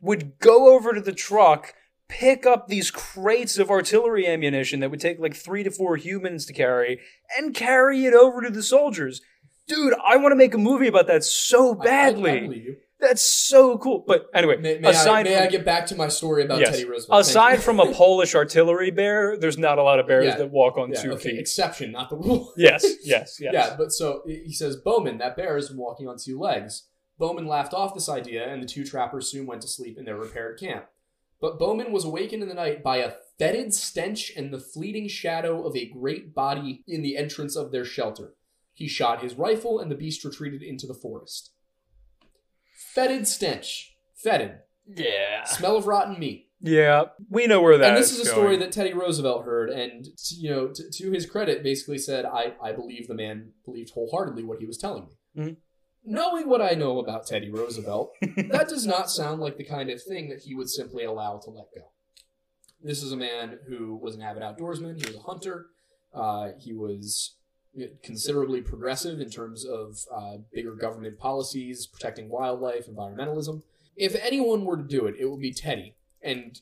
[0.00, 1.74] would go over to the truck
[2.08, 6.46] pick up these crates of artillery ammunition that would take like three to four humans
[6.46, 6.98] to carry
[7.36, 9.20] and carry it over to the soldiers.
[9.66, 12.30] Dude i want to make a movie about that so I- I- badly.
[12.30, 12.76] I, you.
[13.00, 15.96] That's so cool but anyway May, may, aside I, may from- I get back to
[15.96, 16.70] my story about Yes.
[16.70, 17.20] Teddy Roosevelt?
[17.20, 20.36] Aside from a Polish artillery bear, there's not a lot of bears Yeah.
[20.36, 21.38] that walk on yeah, two okay, feet.
[21.40, 22.52] exception, not the rule.
[22.56, 23.52] Yes, yes, yes.
[23.52, 26.88] Yeah, but so he says Bowman, that bear is walking on two legs.
[27.18, 30.16] Bowman laughed off this idea, and the two trappers soon went to sleep in their
[30.16, 30.86] repaired camp.
[31.40, 35.64] But Bowman was awakened in the night by a fetid stench and the fleeting shadow
[35.66, 38.34] of a great body in the entrance of their shelter.
[38.72, 41.52] He shot his rifle, and the beast retreated into the forest.
[42.94, 43.94] Fetid stench.
[44.16, 44.58] Fetid.
[44.86, 45.44] Yeah.
[45.44, 46.46] Smell of rotten meat.
[46.60, 47.04] Yeah.
[47.30, 48.34] We know where that and this is a going.
[48.34, 52.24] story that Teddy Roosevelt heard, and t- you know, t- to his credit, basically said,
[52.24, 55.56] "I I believe the man believed wholeheartedly what he was telling me." Mhm.
[56.04, 58.12] Knowing what I know about Teddy Roosevelt,
[58.50, 61.50] that does not sound like the kind of thing that he would simply allow to
[61.50, 61.92] let go.
[62.82, 64.98] This is a man who was an avid outdoorsman.
[64.98, 65.66] He was a hunter.
[66.14, 67.36] Uh, he was
[68.02, 73.62] considerably progressive in terms of uh, bigger government policies, protecting wildlife, environmentalism.
[73.96, 75.94] If anyone were to do it, it would be Teddy.
[76.22, 76.60] And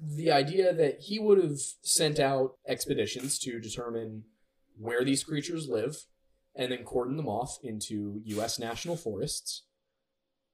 [0.00, 4.24] the idea that he would have sent out expeditions to determine
[4.78, 6.04] where these creatures live
[6.54, 8.58] and then cordon them off into U.S.
[8.58, 9.62] national forests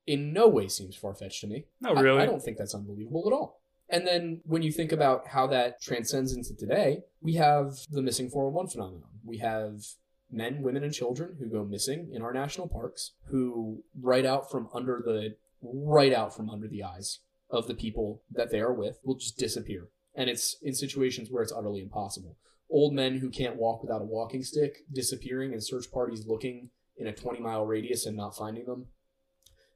[0.07, 1.67] in no way seems far fetched to me.
[1.81, 2.23] Not I- really.
[2.23, 3.61] I, don't think that's unbelievable at all.
[3.89, 8.31] And then when you think about how that transcends into today, we have the missing
[8.31, 9.11] 411 phenomenon.
[9.25, 9.83] We have
[10.31, 14.69] men, women, and children who go missing in our national parks, who right out from
[14.75, 17.21] under the right out from under the eyes
[17.51, 19.89] of the people that they are with will just disappear.
[20.15, 22.37] And it's in situations where it's utterly impossible.
[22.71, 27.07] Old men who can't walk without a walking stick disappearing and search parties looking in
[27.07, 28.87] a 20 mile radius and not finding them.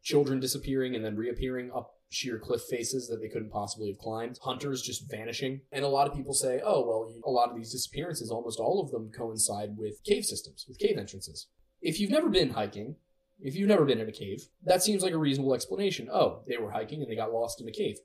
[0.02, 4.38] Children disappearing and then reappearing up sheer cliff faces that they couldn't possibly have climbed.
[4.42, 5.60] Hunters just vanishing.
[5.72, 8.80] And a lot of people say, oh, well, a lot of these disappearances, almost all
[8.80, 11.48] of them coincide with cave systems, with cave entrances.
[11.80, 12.96] If you've never been hiking,
[13.40, 16.08] if you've never been in a cave, that seems like a reasonable explanation.
[16.12, 17.98] Oh, they were hiking and they got lost in a cave.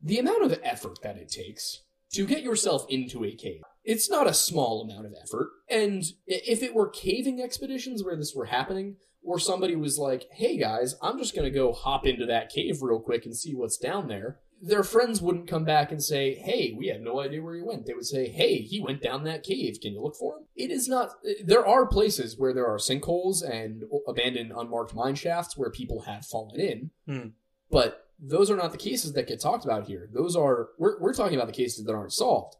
[0.00, 1.82] The amount of effort that it takes
[2.12, 5.50] to get yourself into a cave, it's not a small amount of effort.
[5.68, 10.56] And if it were caving expeditions where this were happening, or somebody was like, hey
[10.58, 13.76] guys, I'm just going to go hop into that cave real quick and see what's
[13.78, 17.56] down there, their friends wouldn't come back and say, "Hey, we have no idea where
[17.56, 19.78] he went." They would say, "Hey, he went down that cave.
[19.82, 21.10] Can you look for him?" It is not.
[21.44, 26.24] There are places where there are sinkholes and abandoned, unmarked mine shafts where people have
[26.24, 27.28] fallen in, Hmm.
[27.72, 30.08] but those are not the cases that get talked about here.
[30.12, 32.54] Those are we're we're talking about the cases that aren't solved.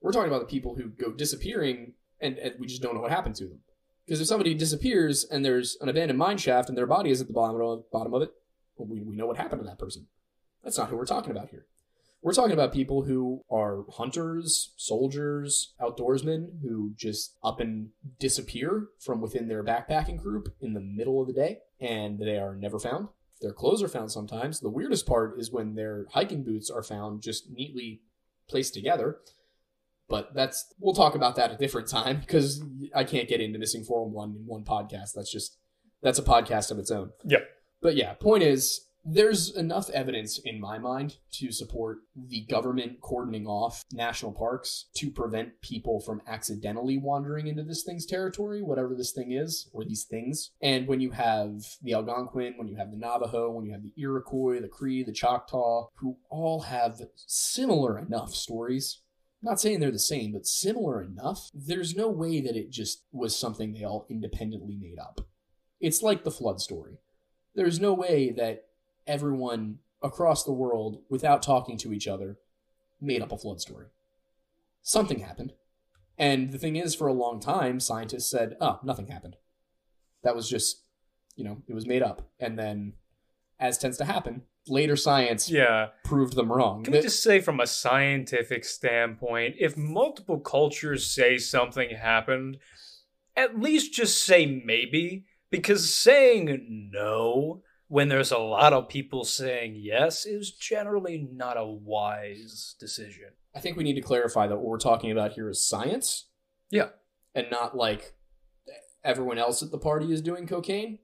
[0.00, 3.12] We're talking about the people who go disappearing and, and we just don't know what
[3.12, 3.60] happened to them.
[4.08, 7.26] Because if somebody disappears and there's an abandoned mine shaft and their body is at
[7.26, 8.30] the bottom of, bottom of it,
[8.78, 10.06] well, we, we know what happened to that person.
[10.64, 11.66] That's not who we're talking about here.
[12.22, 19.20] We're talking about people who are hunters, soldiers, outdoorsmen who just up and disappear from
[19.20, 23.08] within their backpacking group in the middle of the day and they are never found.
[23.42, 24.60] Their clothes are found sometimes.
[24.60, 28.00] The weirdest part is when their hiking boots are found just neatly
[28.48, 29.18] placed together.
[30.08, 32.62] But that's we'll talk about that a different time because
[32.94, 35.12] I can't get into missing 411 in one podcast.
[35.14, 35.58] That's just
[36.02, 37.10] that's a podcast of its own.
[37.24, 37.46] Yep.
[37.80, 43.46] But yeah, point is there's enough evidence in my mind to support the government cordoning
[43.46, 49.12] off national parks to prevent people from accidentally wandering into this thing's territory, whatever this
[49.12, 50.50] thing is, or these things.
[50.60, 53.94] And when you have the Algonquin, when you have the Navajo, when you have the
[53.96, 59.00] Iroquois, the Cree, the Choctaw, who all have similar enough stories.
[59.40, 61.50] Not saying they're the same, but similar enough.
[61.54, 65.20] There's no way that it just was something they all independently made up.
[65.80, 66.98] It's like the flood story.
[67.54, 68.66] There's no way that
[69.06, 72.38] everyone across the world, without talking to each other,
[73.00, 73.86] made up a flood story.
[74.82, 75.52] Something happened.
[76.16, 79.36] And the thing is, for a long time, scientists said, oh, nothing happened.
[80.22, 80.82] That was just,
[81.36, 82.28] you know, it was made up.
[82.40, 82.94] And then,
[83.60, 85.88] as tends to happen, later science Yeah.
[86.04, 86.84] proved them wrong.
[86.84, 92.58] Can we just say, from a scientific standpoint, if multiple cultures say something happened,
[93.36, 99.74] at least just say maybe, because saying no when there's a lot of people saying
[99.76, 103.30] yes is generally not a wise decision.
[103.54, 106.26] I think we need to clarify that what we're talking about here is science.
[106.70, 106.90] Yeah.
[107.34, 108.14] And not like
[109.02, 110.98] everyone else at the party is doing cocaine.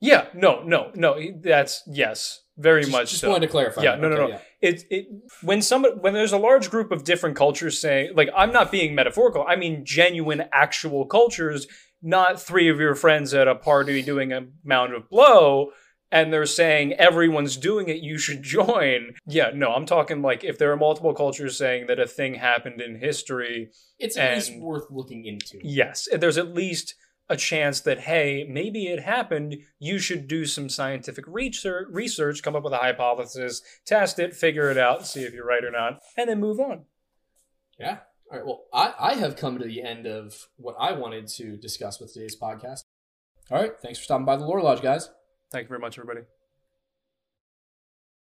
[0.00, 1.20] Yeah, no, no, no.
[1.42, 3.30] That's yes, very just, much just so.
[3.30, 3.82] wanted to clarify.
[3.82, 4.00] Yeah, that.
[4.00, 4.38] no, no, Okay, no.
[4.38, 4.68] yeah.
[4.68, 5.06] it it
[5.42, 8.94] when somebody when there's a large group of different cultures saying like I'm not being
[8.94, 11.66] metaphorical, I mean genuine actual cultures,
[12.02, 15.70] not three of your friends at a party doing a mound of blow
[16.10, 19.14] and they're saying everyone's doing it, you should join.
[19.26, 22.80] Yeah, no, I'm talking like if there are multiple cultures saying that a thing happened
[22.80, 25.58] in history, It's at least worth looking into.
[25.62, 26.94] yes, there's at least
[27.28, 29.58] a chance that hey, maybe it happened.
[29.78, 34.70] You should do some scientific research, research, come up with a hypothesis, test it, figure
[34.70, 36.84] it out, see if you're right or not, and then move on.
[37.78, 37.98] Yeah.
[38.30, 38.46] All right.
[38.46, 42.12] Well, I, I have come to the end of what I wanted to discuss with
[42.12, 42.84] today's podcast.
[43.50, 43.72] All right.
[43.80, 45.10] Thanks for stopping by the Lore Lodge, guys.
[45.50, 46.26] Thank you very much, everybody.